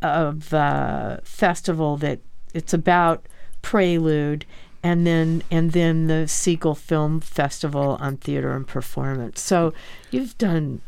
of 0.00 0.54
uh, 0.54 1.18
festival 1.22 1.98
that 1.98 2.20
it's 2.54 2.72
about 2.72 3.26
Prelude 3.60 4.46
and 4.82 5.06
then 5.06 5.42
and 5.50 5.72
then 5.72 6.06
the 6.06 6.24
Segal 6.26 6.76
Film 6.76 7.20
Festival 7.20 7.96
on 8.00 8.16
theater 8.16 8.54
and 8.54 8.66
performance. 8.66 9.40
So 9.40 9.72
you've 10.10 10.36
done. 10.38 10.80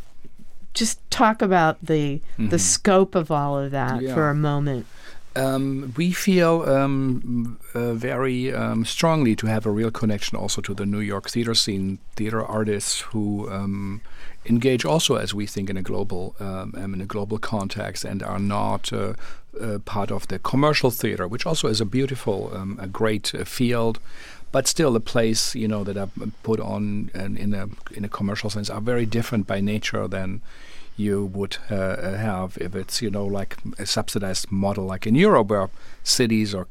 Just 0.72 0.98
talk 1.08 1.40
about 1.40 1.78
the 1.80 2.20
mm-hmm. 2.32 2.48
the 2.48 2.58
scope 2.58 3.14
of 3.14 3.30
all 3.30 3.56
of 3.56 3.70
that 3.70 4.02
yeah. 4.02 4.12
for 4.12 4.28
a 4.28 4.34
moment. 4.34 4.86
Um, 5.36 5.92
we 5.96 6.12
feel 6.12 6.62
um, 6.62 7.58
uh, 7.74 7.94
very 7.94 8.54
um, 8.54 8.84
strongly 8.84 9.34
to 9.36 9.46
have 9.46 9.66
a 9.66 9.70
real 9.70 9.90
connection 9.90 10.38
also 10.38 10.62
to 10.62 10.74
the 10.74 10.86
New 10.86 11.00
York 11.00 11.28
theater 11.28 11.54
scene, 11.54 11.98
theater 12.14 12.44
artists 12.44 13.00
who 13.00 13.50
um, 13.50 14.00
engage 14.46 14.84
also, 14.84 15.16
as 15.16 15.34
we 15.34 15.46
think, 15.46 15.70
in 15.70 15.76
a 15.76 15.82
global 15.82 16.36
um, 16.38 16.74
in 16.76 17.00
a 17.00 17.06
global 17.06 17.38
context 17.38 18.04
and 18.04 18.22
are 18.22 18.38
not 18.38 18.92
uh, 18.92 19.14
uh, 19.60 19.78
part 19.80 20.12
of 20.12 20.28
the 20.28 20.38
commercial 20.38 20.90
theater, 20.90 21.26
which 21.26 21.46
also 21.46 21.66
is 21.68 21.80
a 21.80 21.84
beautiful, 21.84 22.54
um, 22.54 22.78
a 22.80 22.86
great 22.86 23.34
uh, 23.34 23.44
field, 23.44 23.98
but 24.52 24.68
still 24.68 24.94
a 24.94 25.00
place 25.00 25.56
you 25.56 25.66
know 25.66 25.82
that 25.82 25.96
are 25.96 26.10
put 26.44 26.60
on 26.60 27.10
in 27.14 27.54
a 27.54 27.66
in 27.96 28.04
a 28.04 28.08
commercial 28.08 28.50
sense 28.50 28.70
are 28.70 28.80
very 28.80 29.06
different 29.06 29.48
by 29.48 29.60
nature 29.60 30.06
than 30.06 30.42
you 30.96 31.24
would 31.24 31.58
uh, 31.70 31.74
uh, 31.74 32.16
have 32.16 32.56
if 32.60 32.74
it's 32.74 33.02
you 33.02 33.10
know 33.10 33.24
like 33.24 33.56
a 33.78 33.86
subsidized 33.86 34.50
model 34.50 34.84
like 34.84 35.06
in 35.06 35.14
Europe 35.14 35.48
where 35.48 35.70
cities 36.02 36.54
or 36.54 36.66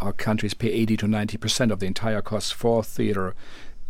or 0.00 0.12
countries 0.12 0.54
pay 0.54 0.70
80 0.70 0.96
to 0.98 1.08
90 1.08 1.36
percent 1.38 1.72
of 1.72 1.80
the 1.80 1.86
entire 1.86 2.22
cost 2.22 2.54
for 2.54 2.82
theater. 2.82 3.34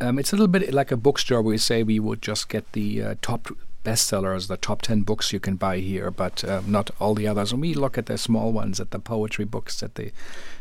Um, 0.01 0.18
it's 0.18 0.33
a 0.33 0.37
little 0.37 0.49
bit 0.49 0.73
like 0.73 0.92
a 0.92 0.97
bookstore 0.97 1.42
where 1.42 1.51
we 1.51 1.59
say 1.59 1.83
we 1.83 1.99
would 1.99 2.23
just 2.23 2.49
get 2.49 2.71
the 2.73 3.03
uh, 3.03 3.14
top 3.21 3.49
bestsellers, 3.85 4.49
the 4.49 4.57
top 4.57 4.83
10 4.83 5.03
books 5.03 5.33
you 5.33 5.40
can 5.40 5.57
buy 5.57 5.79
here, 5.79 6.11
but 6.11 6.44
uh, 6.44 6.62
not 6.66 6.90
all 7.01 7.14
the 7.14 7.27
others. 7.27 7.53
And 7.53 7.61
we 7.61 7.75
look 7.75 7.99
at 7.99 8.07
the 8.07 8.18
small 8.18 8.53
ones, 8.53 8.81
at 8.81 8.90
the 8.90 8.99
poetry 8.99 9.44
books, 9.44 9.83
at 9.83 9.94
the 9.94 10.12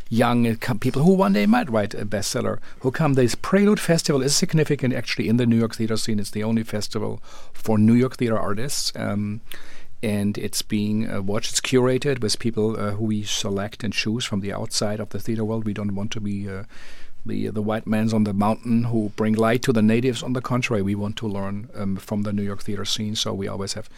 young 0.10 0.56
people 0.80 1.04
who 1.04 1.13
one 1.13 1.34
day 1.34 1.46
might 1.46 1.70
write 1.70 1.93
a 1.93 2.06
bestseller 2.06 2.60
who 2.80 2.91
come. 2.91 3.13
This 3.13 3.36
Prelude 3.36 3.80
Festival 3.80 4.22
is 4.22 4.36
significant 4.36 4.93
actually 4.93 5.28
in 5.28 5.38
the 5.38 5.46
New 5.46 5.58
York 5.58 5.76
theater 5.76 5.98
scene. 5.98 6.20
It's 6.20 6.32
the 6.32 6.43
only 6.43 6.63
festival 6.63 7.22
for 7.54 7.78
New 7.78 7.93
York 7.93 8.17
theater 8.17 8.38
artists. 8.38 8.91
Um, 8.96 9.41
and 10.04 10.38
it's 10.38 10.62
being 10.62 11.10
uh, 11.10 11.22
watched. 11.22 11.52
It's 11.52 11.62
curated 11.62 12.22
with 12.22 12.38
people 12.39 12.80
uh, 12.80 12.91
who 12.91 13.06
we 13.06 13.24
select 13.24 13.84
and 13.84 13.91
choose 13.91 14.26
from 14.26 14.41
the 14.41 14.54
outside 14.54 15.00
of 15.00 15.10
the 15.10 15.20
theater 15.20 15.43
world. 15.43 15.65
We 15.65 15.74
don't 15.74 15.96
want 15.96 16.12
to 16.12 16.22
be 16.22 16.48
uh, 16.48 16.63
the 17.25 17.49
the 17.49 17.62
white 17.62 17.88
man's 17.88 18.13
on 18.13 18.23
the 18.23 18.34
mountain 18.34 18.86
who 18.86 19.10
bring 19.15 19.34
light 19.34 19.62
to 19.63 19.73
the 19.73 19.82
natives. 19.82 20.23
On 20.23 20.34
the 20.34 20.41
contrary, 20.41 20.82
we 20.82 20.95
want 20.95 21.17
to 21.17 21.27
learn 21.27 21.69
um, 21.75 21.97
from 21.97 22.23
the 22.23 22.34
New 22.34 22.43
York 22.43 22.63
theater 22.63 22.86
scene. 22.86 23.15
So 23.15 23.34
we 23.34 23.47
always 23.47 23.73
have 23.73 23.89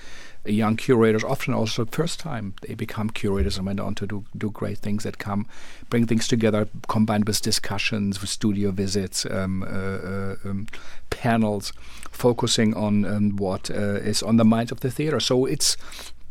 young 0.45 0.77
curators, 0.77 1.23
often 1.23 1.53
also 1.53 1.85
first 1.85 2.19
time 2.19 2.53
they 2.61 2.73
become 2.73 3.09
curators 3.09 3.57
and 3.57 3.65
went 3.67 3.79
on 3.79 3.95
to 3.95 4.07
do 4.07 4.25
do 4.37 4.49
great 4.49 4.77
things 4.79 5.03
that 5.03 5.17
come, 5.17 5.45
bring 5.89 6.07
things 6.07 6.27
together, 6.27 6.67
combined 6.87 7.27
with 7.27 7.41
discussions, 7.41 8.21
with 8.21 8.29
studio 8.29 8.71
visits, 8.71 9.25
um, 9.25 9.63
uh, 9.63 9.67
uh, 9.67 10.35
um, 10.45 10.67
panels, 11.09 11.73
focusing 12.11 12.73
on 12.73 13.05
um, 13.05 13.35
what 13.35 13.69
uh, 13.69 13.99
is 14.11 14.23
on 14.23 14.37
the 14.37 14.45
mind 14.45 14.71
of 14.71 14.79
the 14.79 14.91
theater. 14.91 15.19
So 15.19 15.45
it's 15.45 15.77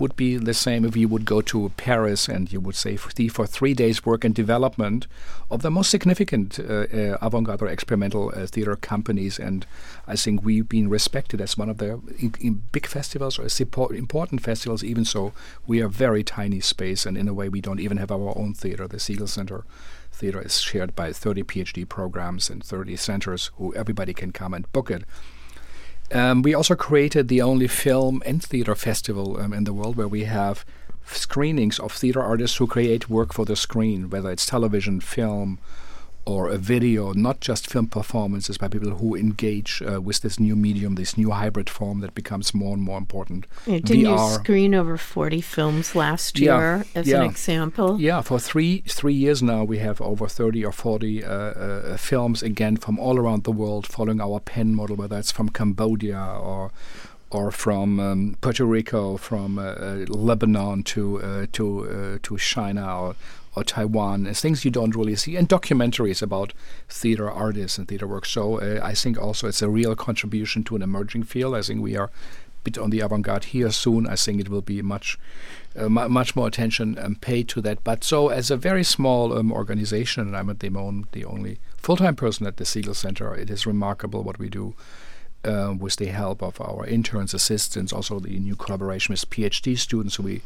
would 0.00 0.16
be 0.16 0.37
the 0.37 0.54
same 0.54 0.84
if 0.84 0.96
you 0.96 1.08
would 1.08 1.24
go 1.24 1.40
to 1.40 1.70
Paris 1.76 2.28
and 2.28 2.52
you 2.52 2.61
would 2.61 2.74
say 2.74 2.96
for 2.96 3.46
three 3.46 3.74
days 3.74 4.06
work 4.06 4.24
and 4.24 4.34
development 4.34 5.06
of 5.50 5.62
the 5.62 5.70
most 5.70 5.90
significant 5.90 6.58
uh, 6.61 6.87
uh, 6.92 7.18
avant-garde 7.20 7.62
or 7.62 7.68
experimental 7.68 8.32
uh, 8.34 8.46
theater 8.46 8.76
companies. 8.76 9.38
And 9.38 9.66
I 10.06 10.16
think 10.16 10.44
we've 10.44 10.68
been 10.68 10.88
respected 10.88 11.40
as 11.40 11.56
one 11.58 11.68
of 11.68 11.78
the 11.78 12.00
in, 12.18 12.34
in 12.40 12.62
big 12.72 12.87
festivals 12.87 13.38
or 13.38 13.46
important 13.94 14.42
festivals. 14.42 14.84
Even 14.84 15.04
so, 15.04 15.32
we 15.66 15.82
are 15.82 15.88
very 15.88 16.22
tiny 16.22 16.61
space, 16.61 17.06
and 17.06 17.16
in 17.16 17.28
a 17.28 17.34
way, 17.34 17.48
we 17.48 17.61
don't 17.61 17.80
even 17.80 17.96
have 17.96 18.11
our 18.11 18.37
own 18.37 18.54
theater. 18.54 18.87
The 18.87 18.98
Segal 18.98 19.28
Center 19.28 19.64
theater 20.12 20.40
is 20.40 20.61
shared 20.61 20.94
by 20.96 21.12
30 21.12 21.44
PhD 21.44 21.88
programs 21.88 22.50
and 22.50 22.62
30 22.62 22.96
centers 22.96 23.50
who 23.56 23.74
everybody 23.74 24.12
can 24.12 24.32
come 24.32 24.52
and 24.52 24.70
book 24.72 24.90
it. 24.90 25.04
Um, 26.12 26.42
we 26.42 26.55
also 26.55 26.75
created 26.75 27.29
the 27.29 27.42
only 27.42 27.68
film 27.68 28.23
and 28.25 28.42
theater 28.42 28.75
festival 28.75 29.38
um, 29.40 29.53
in 29.53 29.64
the 29.64 29.75
world 29.75 29.97
where 29.97 30.09
we 30.09 30.25
have 30.25 30.64
screenings 31.07 31.79
of 31.79 31.92
theater 31.92 32.23
artists 32.23 32.57
who 32.57 32.66
create 32.66 33.11
work 33.11 33.33
for 33.33 33.44
the 33.44 33.57
screen, 33.57 34.11
whether 34.11 34.31
it's 34.31 34.47
television, 34.47 35.01
film, 35.01 35.59
or 36.29 36.51
a 36.51 36.59
video, 36.59 37.14
not 37.14 37.41
just 37.41 37.67
film 37.71 37.87
performances 37.87 38.59
by 38.59 38.69
people 38.69 38.91
who 38.91 39.14
engage 39.14 39.83
uh, 39.83 39.99
with 39.99 40.21
this 40.21 40.38
new 40.38 40.55
medium, 40.55 40.95
this 40.95 41.17
new 41.17 41.31
hybrid 41.31 41.71
form 41.71 42.01
that 42.01 42.14
becomes 42.14 42.53
more 42.53 42.75
and 42.75 42.83
more 42.83 42.99
important. 42.99 43.47
Yeah, 43.67 43.79
didn't 43.79 44.05
VR. 44.05 44.29
you 44.29 44.35
screen 44.35 44.75
over 44.75 44.99
40 44.99 45.41
films 45.41 45.95
last 45.95 46.38
year 46.38 46.85
as 46.95 47.09
yeah. 47.09 47.23
an 47.23 47.31
example? 47.31 47.99
Yeah, 47.99 48.21
for 48.21 48.38
three 48.38 48.83
three 48.87 49.14
years 49.14 49.43
now, 49.43 49.64
we 49.64 49.79
have 49.79 50.03
over 50.03 50.29
30 50.29 50.64
or 50.67 50.73
40 50.73 51.25
uh, 51.25 51.31
uh, 51.31 51.97
films, 51.97 52.43
again, 52.43 52.77
from 52.77 52.99
all 52.99 53.19
around 53.19 53.45
the 53.45 53.53
world, 53.53 53.87
following 53.87 54.21
our 54.21 54.38
pen 54.38 54.75
model, 54.75 54.97
whether 54.97 55.19
it's 55.19 55.33
from 55.33 55.49
Cambodia 55.49 56.21
or 56.21 56.71
or 57.31 57.51
from 57.51 58.01
um, 58.01 58.37
Puerto 58.41 58.64
Rico, 58.64 59.17
from 59.17 59.59
uh, 59.59 59.62
uh 59.62 60.05
Lebanon 60.09 60.83
to 60.83 61.23
uh, 61.23 61.47
to 61.53 61.64
uh, 61.88 62.19
to 62.23 62.37
China 62.38 63.01
or, 63.01 63.17
or 63.59 63.64
Taiwan. 63.64 64.27
It's 64.27 64.40
things 64.40 64.64
you 64.64 64.71
don't 64.71 64.94
really 64.94 65.16
see, 65.16 65.37
and 65.37 65.49
documentaries 65.49 66.23
about 66.23 66.53
theater 66.88 67.31
artists 67.31 67.79
and 67.79 67.88
theater 67.88 68.07
work. 68.07 68.27
So 68.27 68.61
uh, 68.61 68.81
I 68.83 68.94
think 68.94 69.18
also 69.18 69.49
it's 69.49 69.62
a 69.62 69.68
real 69.68 69.94
contribution 69.97 70.64
to 70.64 70.77
an 70.77 70.83
emerging 70.83 71.25
field. 71.25 71.55
I 71.55 71.62
think 71.62 71.83
we 71.83 71.97
are 71.97 72.07
a 72.07 72.11
bit 72.64 72.79
on 72.79 72.90
the 72.90 73.01
avant-garde 73.01 73.44
here 73.44 73.71
soon. 73.71 74.07
I 74.07 74.16
think 74.16 74.40
it 74.40 74.49
will 74.49 74.62
be 74.62 74.83
much 74.83 75.18
uh, 75.77 75.88
much 75.88 76.35
more 76.35 76.49
attention 76.49 76.99
um, 76.99 77.16
paid 77.16 77.49
to 77.49 77.61
that. 77.61 77.85
But 77.85 78.05
so 78.05 78.29
as 78.29 78.51
a 78.51 78.57
very 78.57 78.85
small 78.85 79.37
um, 79.37 79.53
organization, 79.53 80.27
and 80.27 80.37
I'm 80.37 80.51
at 80.51 80.61
the 80.61 80.71
moment 80.71 81.12
the 81.12 81.25
only 81.25 81.59
full-time 81.77 82.16
person 82.16 82.47
at 82.47 82.57
the 82.57 82.64
Segal 82.64 82.97
Center, 82.97 83.35
it 83.35 83.51
is 83.51 83.66
remarkable 83.66 84.23
what 84.23 84.38
we 84.38 84.49
do 84.49 84.75
uh, 85.44 85.74
with 85.79 85.96
the 85.96 86.07
help 86.07 86.42
of 86.42 86.61
our 86.61 86.87
interns, 86.87 87.33
assistants, 87.33 87.92
also 87.92 88.18
the 88.18 88.38
new 88.38 88.57
collaboration 88.57 89.12
with 89.12 89.31
PhD 89.31 89.79
students 89.79 90.16
who 90.16 90.24
we 90.24 90.42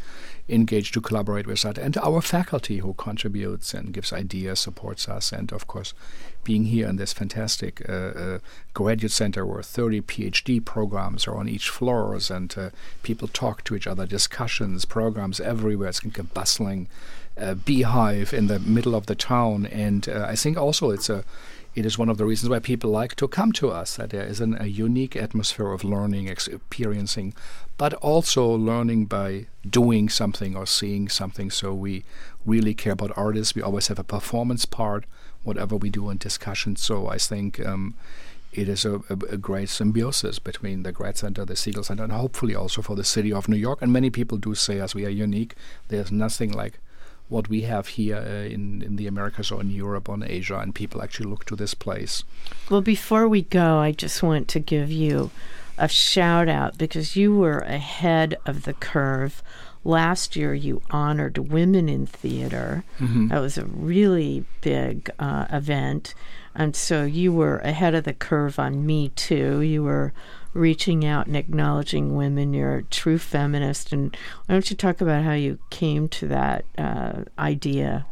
engage 0.49 0.93
to 0.93 1.01
collaborate 1.01 1.47
with 1.47 1.63
that, 1.63 1.79
and 1.79 1.97
our 1.99 2.21
faculty 2.21 2.79
who 2.79 2.93
contributes 2.95 3.73
and 3.73 3.93
gives 3.93 4.13
ideas, 4.13 4.61
supports 4.61 5.09
us, 5.09 5.33
and 5.33 5.53
of 5.53 5.67
course, 5.67 5.95
being 6.45 6.65
here 6.65 6.89
in 6.89 6.97
this 6.97 7.13
fantastic 7.13 7.89
uh, 7.89 7.93
uh, 7.93 8.39
graduate 8.75 9.13
center 9.13 9.47
where 9.47 9.63
30 9.63 10.03
PhD 10.03 10.65
programs 10.65 11.27
are 11.27 11.37
on 11.37 11.49
each 11.49 11.69
floors, 11.69 12.31
and 12.31 12.55
uh, 12.59 12.71
people 13.03 13.29
talk 13.29 13.65
to 13.65 13.75
each 13.75 13.87
other, 13.87 14.07
discussions, 14.07 14.85
programs 14.85 15.41
everywhere. 15.41 15.89
It's 15.89 16.05
like 16.05 16.19
a 16.19 16.25
bustling 16.25 16.89
uh, 17.39 17.55
beehive 17.55 18.35
in 18.35 18.49
the 18.49 18.59
middle 18.59 18.95
of 18.95 19.07
the 19.07 19.15
town, 19.15 19.67
and 19.67 20.09
uh, 20.09 20.27
I 20.29 20.37
think 20.37 20.59
also 20.59 20.91
it's 20.91 21.09
a 21.09 21.25
it 21.75 21.87
is 21.87 21.99
one 21.99 22.11
of 22.11 22.19
the 22.19 22.27
reasons 22.27 22.51
why 22.51 22.59
people 22.59 22.91
like 22.91 23.17
to 23.17 23.27
come 23.27 23.53
to 23.53 23.71
us, 23.71 23.97
that 23.97 24.11
there 24.11 24.25
is 24.25 24.41
an, 24.41 24.57
a 24.61 24.67
unique 24.67 25.17
atmosphere 25.17 25.73
of 25.73 25.85
learning, 25.85 26.29
experiencing, 26.29 27.33
but 27.79 27.95
also 27.95 28.47
learning 28.47 29.07
by 29.07 29.47
doing 29.69 30.09
something 30.09 30.55
or 30.55 30.67
seeing 30.67 31.09
something. 31.09 31.51
So 31.51 31.73
we 31.73 32.05
really 32.45 32.75
care 32.75 32.93
about 32.93 33.17
artists. 33.17 33.55
We 33.55 33.63
always 33.63 33.89
have 33.89 33.99
a 33.99 34.05
performance 34.05 34.67
part, 34.67 35.05
whatever 35.45 35.77
we 35.77 35.89
do 35.89 36.11
in 36.11 36.19
discussion. 36.19 36.77
So 36.77 37.09
I 37.09 37.17
think 37.17 37.65
um, 37.65 37.95
it 38.53 38.69
is 38.69 38.85
a, 38.85 38.97
a, 39.09 39.17
a, 39.31 39.37
great 39.39 39.71
symbiosis 39.71 40.39
between 40.39 40.83
the 40.83 40.93
Grad 40.93 41.17
Center, 41.17 41.47
the 41.47 41.55
Segal 41.55 41.87
Center, 41.87 42.05
and 42.05 42.13
hopefully 42.13 42.55
also 42.55 42.83
for 42.83 42.97
the 42.97 43.05
city 43.05 43.33
of 43.33 43.49
New 43.49 43.57
York. 43.57 43.81
And 43.81 43.91
many 43.91 44.11
people 44.11 44.37
do 44.37 44.55
say, 44.55 44.79
as 44.79 44.95
we 44.95 45.07
are 45.07 45.11
unique, 45.11 45.55
there's 45.89 46.13
nothing 46.13 46.53
like 46.53 46.79
what 47.29 47.49
we 47.49 47.63
have 47.63 47.89
here 47.89 48.17
uh, 48.17 48.55
in 48.55 48.83
in 48.83 48.97
the 48.97 49.07
Americas 49.07 49.51
or 49.51 49.61
in 49.61 49.71
Europe 49.71 50.09
or 50.09 50.15
in 50.15 50.23
Asia, 50.23 50.59
and 50.59 50.75
people 50.75 51.03
actually 51.03 51.31
look 51.31 51.45
to 51.47 51.57
this 51.57 51.75
place. 51.75 52.25
Well, 52.71 52.83
before 52.83 53.27
we 53.29 53.43
go, 53.43 53.79
I 53.79 53.93
just 53.93 54.23
want 54.23 54.49
to 54.49 54.61
give 54.61 54.91
you 54.91 55.31
a 55.79 55.89
shout 55.89 56.49
out 56.49 56.79
because 56.79 57.17
you 57.17 57.35
were 57.35 57.61
ahead 57.61 58.37
of 58.47 58.65
the 58.65 58.75
curve. 58.75 59.43
Last 59.85 60.37
year, 60.37 60.55
you 60.55 60.81
honored 60.91 61.39
women 61.39 61.89
in 61.89 62.07
theater. 62.07 62.85
Mm-hmm. 63.01 63.29
That 63.29 63.41
was 63.41 63.59
a 63.59 63.65
really 63.65 64.45
big 64.61 65.11
uh, 65.19 65.47
event. 65.51 66.15
And 66.55 66.77
so 66.77 67.05
you 67.05 67.33
were 67.33 67.59
ahead 67.59 67.95
of 67.95 68.05
the 68.05 68.13
curve 68.13 68.59
on 68.59 68.87
Me 68.87 69.09
Too. 69.17 69.61
You 69.61 69.83
were 69.83 70.13
reaching 70.55 71.05
out 71.05 71.27
and 71.27 71.37
acknowledging 71.37 72.17
women. 72.17 72.55
You're 72.55 72.77
a 72.77 72.83
true 72.85 73.19
feminist. 73.19 73.93
And 73.93 74.17
why 74.47 74.55
don't 74.55 74.71
you 74.71 74.77
talk 74.77 75.01
about 75.01 75.25
how 75.25 75.33
you 75.33 75.59
came 75.71 76.09
to 76.09 76.29
that 76.29 76.65
uh, 76.79 77.25
idea 77.39 78.07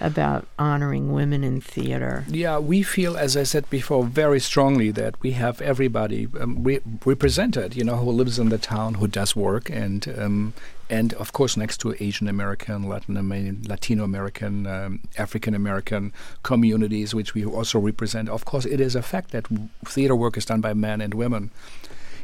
about 0.00 0.46
honoring 0.58 1.12
women 1.12 1.42
in 1.42 1.60
theater? 1.60 2.24
Yeah, 2.28 2.58
we 2.58 2.82
feel, 2.82 3.16
as 3.16 3.36
I 3.36 3.44
said 3.44 3.68
before, 3.70 4.04
very 4.04 4.40
strongly 4.40 4.90
that 4.90 5.20
we 5.22 5.32
have 5.32 5.60
everybody 5.62 6.28
um, 6.38 6.62
re- 6.62 6.80
represented, 7.04 7.74
you 7.74 7.84
know, 7.84 7.96
who 7.96 8.10
lives 8.10 8.38
in 8.38 8.50
the 8.50 8.58
town, 8.58 8.94
who 8.94 9.08
does 9.08 9.34
work, 9.34 9.70
and 9.70 10.06
um, 10.18 10.54
and 10.88 11.12
of 11.14 11.32
course 11.32 11.56
next 11.56 11.78
to 11.78 11.94
Asian 12.00 12.28
American, 12.28 12.88
Latin 12.88 13.16
American, 13.16 13.62
Latino 13.68 14.04
American, 14.04 14.66
um, 14.66 15.00
African 15.18 15.54
American 15.54 16.12
communities, 16.42 17.14
which 17.14 17.34
we 17.34 17.44
also 17.44 17.78
represent. 17.78 18.28
Of 18.28 18.44
course, 18.44 18.64
it 18.64 18.80
is 18.80 18.94
a 18.94 19.02
fact 19.02 19.30
that 19.30 19.46
theater 19.84 20.14
work 20.14 20.36
is 20.36 20.44
done 20.44 20.60
by 20.60 20.74
men 20.74 21.00
and 21.00 21.14
women. 21.14 21.50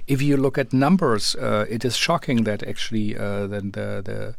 If 0.06 0.20
you 0.20 0.36
look 0.36 0.58
at 0.58 0.72
numbers, 0.72 1.36
uh, 1.36 1.66
it 1.68 1.84
is 1.84 1.96
shocking 1.96 2.44
that 2.44 2.62
actually 2.62 3.16
uh, 3.16 3.46
the, 3.46 3.60
the, 3.60 4.02
the 4.04 4.34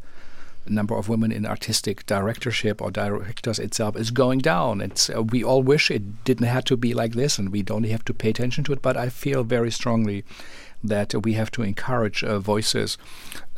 number 0.66 0.94
of 0.94 1.08
women 1.08 1.32
in 1.32 1.46
artistic 1.46 2.06
directorship 2.06 2.80
or 2.80 2.90
directors 2.90 3.58
itself 3.58 3.96
is 3.96 4.10
going 4.10 4.38
down. 4.38 4.80
It's 4.80 5.10
uh, 5.10 5.22
we 5.22 5.44
all 5.44 5.62
wish 5.62 5.90
it 5.90 6.24
didn't 6.24 6.46
have 6.46 6.64
to 6.64 6.76
be 6.76 6.94
like 6.94 7.12
this, 7.12 7.38
and 7.38 7.50
we 7.50 7.62
don't 7.62 7.84
have 7.84 8.04
to 8.06 8.14
pay 8.14 8.30
attention 8.30 8.64
to 8.64 8.72
it. 8.72 8.82
But 8.82 8.96
I 8.96 9.08
feel 9.08 9.44
very 9.44 9.70
strongly 9.70 10.24
that 10.84 11.14
we 11.24 11.32
have 11.32 11.50
to 11.52 11.62
encourage 11.62 12.22
uh, 12.22 12.38
voices 12.38 12.98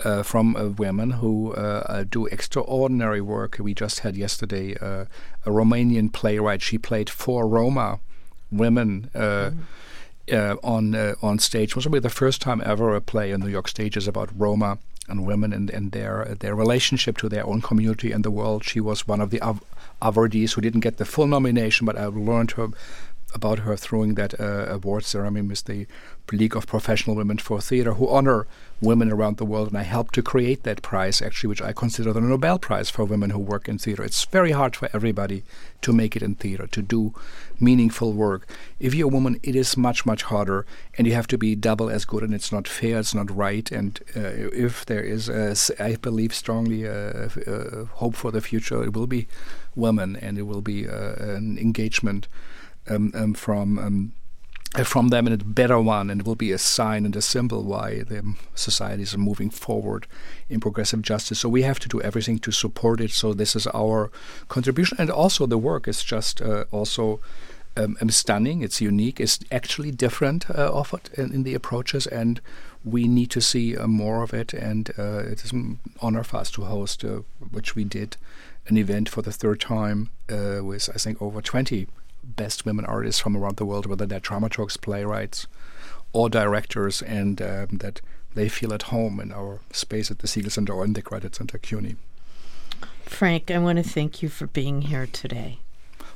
uh, 0.05 0.23
from 0.23 0.57
uh, 0.57 0.69
women 0.69 1.11
who 1.13 1.53
uh, 1.55 1.85
uh, 1.89 2.05
do 2.09 2.27
extraordinary 2.27 3.21
work. 3.21 3.57
We 3.59 3.75
just 3.75 4.01
had 4.01 4.17
yesterday 4.17 4.77
uh, 4.77 5.07
a 5.45 5.51
Romanian 5.51 6.13
playwright. 6.13 6.63
She 6.63 6.79
played 6.79 7.11
four 7.11 7.49
Roma 7.49 8.01
women. 8.51 9.11
Mm-hmm. 9.15 10.67
on 10.75 10.95
on 11.23 11.39
stage, 11.39 11.71
it 11.71 11.77
was 11.77 11.85
probably 11.85 12.01
the 12.01 12.11
first 12.11 12.41
time 12.41 12.61
ever 12.65 12.95
a 12.95 13.01
play 13.01 13.31
in 13.33 13.41
New 13.41 13.49
York 13.49 13.69
stages 13.69 14.09
about 14.09 14.29
Roma 14.37 14.79
and 15.09 15.25
women 15.25 15.53
and, 15.53 15.71
and 15.71 15.93
their 15.93 16.37
their 16.41 16.55
relationship 16.55 17.17
to 17.19 17.29
their 17.29 17.47
own 17.47 17.61
community 17.61 18.13
and 18.13 18.25
the 18.25 18.31
world. 18.31 18.65
She 18.65 18.81
was 18.81 19.07
one 19.07 19.21
of 19.21 19.31
the 19.31 19.41
av- 19.41 19.63
awardees 20.03 20.53
who 20.55 20.61
didn't 20.61 20.81
get 20.81 20.97
the 20.97 21.05
full 21.05 21.27
nomination, 21.27 21.87
but 21.87 21.97
I 21.97 22.07
learned 22.07 22.53
her 22.53 22.69
about 23.37 23.61
her 23.61 23.77
throwing 23.77 24.15
that 24.15 24.41
uh, 24.41 24.67
award 24.77 25.05
ceremony 25.05 25.47
with 25.47 25.65
the 25.65 25.87
League 26.33 26.57
of 26.57 26.67
Professional 26.67 27.15
Women 27.15 27.39
for 27.39 27.61
Theater, 27.61 27.93
who 27.95 28.09
honor 28.09 28.47
women 28.81 29.13
around 29.13 29.37
the 29.37 29.45
world. 29.45 29.69
And 29.69 29.79
I 29.79 29.83
helped 29.83 30.15
to 30.15 30.23
create 30.23 30.65
that 30.65 30.83
prize, 30.83 31.23
actually, 31.23 31.49
which 31.49 31.63
I 31.63 31.73
consider 31.73 32.13
the 32.13 32.21
Nobel 32.21 32.59
Prize 32.59 32.91
for 32.91 33.05
women 33.05 33.31
who 33.31 33.39
work 33.39 33.69
in 33.69 33.79
theater. 33.79 34.03
It's 34.03 34.25
very 34.25 34.51
hard 34.51 34.75
for 34.75 34.89
everybody 34.93 35.45
to 35.83 35.93
make 35.93 36.17
it 36.17 36.23
in 36.23 36.35
theater, 36.35 36.67
to 36.67 36.83
do 36.83 37.15
meaningful 37.61 38.13
work. 38.13 38.49
If 38.81 38.95
you're 38.95 39.09
a 39.09 39.13
woman, 39.13 39.39
it 39.43 39.55
is 39.55 39.77
much, 39.77 40.05
much 40.05 40.25
harder, 40.25 40.67
and 40.99 41.07
you 41.07 41.15
have 41.15 41.29
to 41.29 41.39
be 41.39 41.55
double 41.55 41.89
as 41.89 42.05
good, 42.05 42.23
and 42.23 42.35
it's 42.35 42.51
not 42.51 42.67
fair, 42.67 42.99
it's 42.99 43.15
not 43.15 43.31
right. 43.31 43.71
And 43.71 44.01
uh, 44.17 44.51
if 44.53 44.85
there 44.87 45.03
is, 45.03 45.29
a, 45.29 45.55
I 45.79 45.97
believe 45.97 46.35
strongly, 46.35 46.85
a, 46.85 47.27
a, 47.27 47.85
hope 48.01 48.17
for 48.17 48.31
the 48.33 48.41
future, 48.41 48.83
it 48.83 48.95
will 48.95 49.07
be 49.07 49.29
women, 49.75 50.17
and 50.17 50.39
it 50.39 50.43
will 50.43 50.63
be 50.63 50.89
uh, 50.89 51.15
an 51.19 51.59
engagement 51.59 52.27
from 53.35 53.79
um, 53.79 54.13
uh, 54.77 54.85
from 54.85 55.09
them 55.09 55.27
and 55.27 55.41
a 55.41 55.45
better 55.45 55.81
one, 55.81 56.11
and 56.11 56.21
it 56.21 56.27
will 56.27 56.35
be 56.35 56.53
a 56.53 56.59
sign 56.59 57.07
and 57.07 57.17
a 57.17 57.23
symbol 57.23 57.63
why 57.63 58.03
the 58.03 58.35
societies 58.55 59.15
are 59.15 59.19
moving 59.19 59.49
forward 59.49 60.07
in 60.51 60.61
progressive 60.61 61.03
justice. 61.03 61.41
So 61.41 61.49
we 61.49 61.63
have 61.63 61.79
to 61.81 61.89
do 61.89 62.03
everything 62.03 62.39
to 62.41 62.53
support 62.53 63.01
it. 63.01 63.11
So 63.11 63.33
this 63.33 63.57
is 63.57 63.67
our 63.69 64.11
contribution, 64.49 64.99
and 65.01 65.11
also 65.11 65.47
the 65.47 65.59
work 65.59 65.89
is 65.89 66.03
just 66.03 66.43
uh, 66.43 66.65
also. 66.71 67.21
Um, 67.79 67.99
um, 68.01 68.09
stunning. 68.09 68.63
It's 68.63 68.81
unique. 68.81 69.21
It's 69.21 69.39
actually 69.53 69.91
different 69.91 70.49
uh, 70.49 70.83
it 70.95 71.11
in, 71.13 71.35
in, 71.35 71.43
the 71.43 71.53
approaches, 71.53 72.07
and 72.07 72.41
we 72.83 73.07
need 73.07 73.31
to 73.33 73.43
see 73.43 73.77
uh, 73.77 73.87
more 73.87 74.23
of 74.23 74.33
it. 74.33 74.55
And 74.55 74.89
uh, 74.99 75.19
it 75.19 75.45
is 75.45 75.53
an 75.53 75.81
honor 76.01 76.25
for 76.25 76.39
us 76.39 76.51
to 76.53 76.65
host, 76.65 77.05
uh, 77.05 77.21
which 77.51 77.77
we 77.77 77.85
did, 77.85 78.17
an 78.67 78.79
event 78.79 79.11
for 79.11 79.21
the 79.21 79.31
third 79.31 79.61
time 79.61 80.09
uh, 80.31 80.61
with 80.65 80.89
I 80.89 80.97
think 80.97 81.21
over 81.21 81.43
20 81.43 81.87
best 82.35 82.67
women 82.67 82.85
artists 82.85 83.21
from 83.21 83.37
around 83.37 83.57
the 83.57 83.65
world, 83.65 83.87
whether 83.87 84.07
they're 84.07 84.21
dramaturgs, 84.21 84.81
playwrights, 84.81 85.47
or 86.13 86.29
directors, 86.29 87.03
and 87.03 87.41
um, 87.41 87.69
that 87.73 88.01
they 88.35 88.49
feel 88.49 88.73
at 88.73 88.83
home 88.83 89.21
in 89.21 89.33
our 89.33 89.61
space 89.71 90.11
at 90.11 90.19
the 90.19 90.27
Segal 90.27 90.51
Center 90.51 90.73
or 90.73 90.85
in 90.85 90.93
the 90.93 91.03
Graduate 91.03 91.35
Center 91.35 91.59
CUNY. 91.59 91.97
Frank, 93.05 93.51
I 93.51 93.59
want 93.59 93.79
to 93.79 93.89
thank 93.89 94.23
you 94.23 94.29
for 94.29 94.47
being 94.47 94.83
here 94.83 95.07
today. 95.07 95.61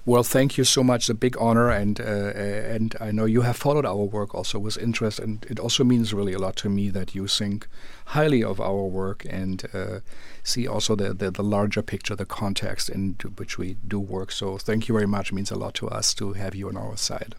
Well, 0.06 0.22
thank 0.22 0.56
you 0.56 0.64
so 0.64 0.82
much. 0.82 1.10
A 1.10 1.14
big 1.14 1.36
honor, 1.38 1.70
and 1.70 2.00
uh, 2.00 2.04
and 2.04 2.96
I 3.00 3.12
know 3.12 3.26
you 3.26 3.42
have 3.42 3.56
followed 3.56 3.84
our 3.84 4.04
work 4.04 4.34
also 4.34 4.58
with 4.58 4.78
interest, 4.78 5.18
and 5.18 5.44
it 5.48 5.60
also 5.60 5.84
means 5.84 6.14
really 6.14 6.32
a 6.32 6.38
lot 6.38 6.56
to 6.56 6.70
me 6.70 6.88
that 6.90 7.14
you 7.14 7.26
think 7.26 7.68
highly 8.06 8.42
of 8.42 8.60
our 8.60 8.84
work 8.86 9.26
and 9.28 9.62
uh, 9.74 10.00
see 10.42 10.66
also 10.66 10.96
the, 10.96 11.12
the, 11.12 11.30
the 11.30 11.42
larger 11.42 11.82
picture, 11.82 12.16
the 12.16 12.24
context 12.24 12.88
in 12.88 13.16
which 13.36 13.58
we 13.58 13.76
do 13.86 14.00
work. 14.00 14.32
So, 14.32 14.56
thank 14.56 14.88
you 14.88 14.94
very 14.94 15.06
much. 15.06 15.30
It 15.30 15.34
means 15.34 15.50
a 15.50 15.56
lot 15.56 15.74
to 15.74 15.88
us 15.88 16.14
to 16.14 16.32
have 16.32 16.54
you 16.54 16.68
on 16.68 16.76
our 16.76 16.96
side. 16.96 17.34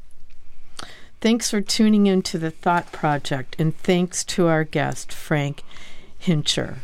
Thanks 1.19 1.49
for 1.49 1.61
tuning 1.61 2.07
in 2.07 2.21
to 2.23 2.37
the 2.37 2.51
Thought 2.51 2.91
Project, 2.91 3.55
and 3.59 3.75
thanks 3.75 4.23
to 4.25 4.47
our 4.47 4.63
guest 4.63 5.11
Frank 5.11 5.63
Hentschker. 6.21 6.77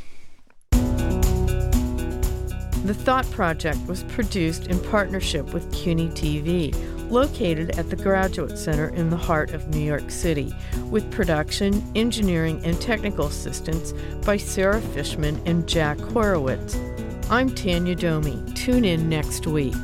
The 2.86 2.94
Thought 2.94 3.30
Project 3.32 3.86
was 3.88 4.04
produced 4.04 4.68
in 4.68 4.80
partnership 4.80 5.54
with 5.54 5.72
CUNY 5.74 6.10
TV, 6.10 6.74
located 7.10 7.78
at 7.78 7.90
the 7.90 7.96
Graduate 7.96 8.58
Center 8.58 8.90
in 8.90 9.10
the 9.10 9.18
heart 9.18 9.52
of 9.54 9.68
New 9.70 9.80
York 9.80 10.10
City, 10.10 10.54
with 10.90 11.10
production, 11.12 11.84
engineering, 11.96 12.62
and 12.64 12.80
technical 12.80 13.26
assistance 13.26 13.94
by 14.26 14.38
Sarah 14.38 14.82
Fishman 14.82 15.42
and 15.46 15.68
Jack 15.68 15.98
Horowitz. 16.00 16.78
I'm 17.30 17.54
Tanya 17.54 17.96
Domi. 17.96 18.42
Tune 18.54 18.86
in 18.86 19.10
next 19.10 19.48
week. 19.48 19.76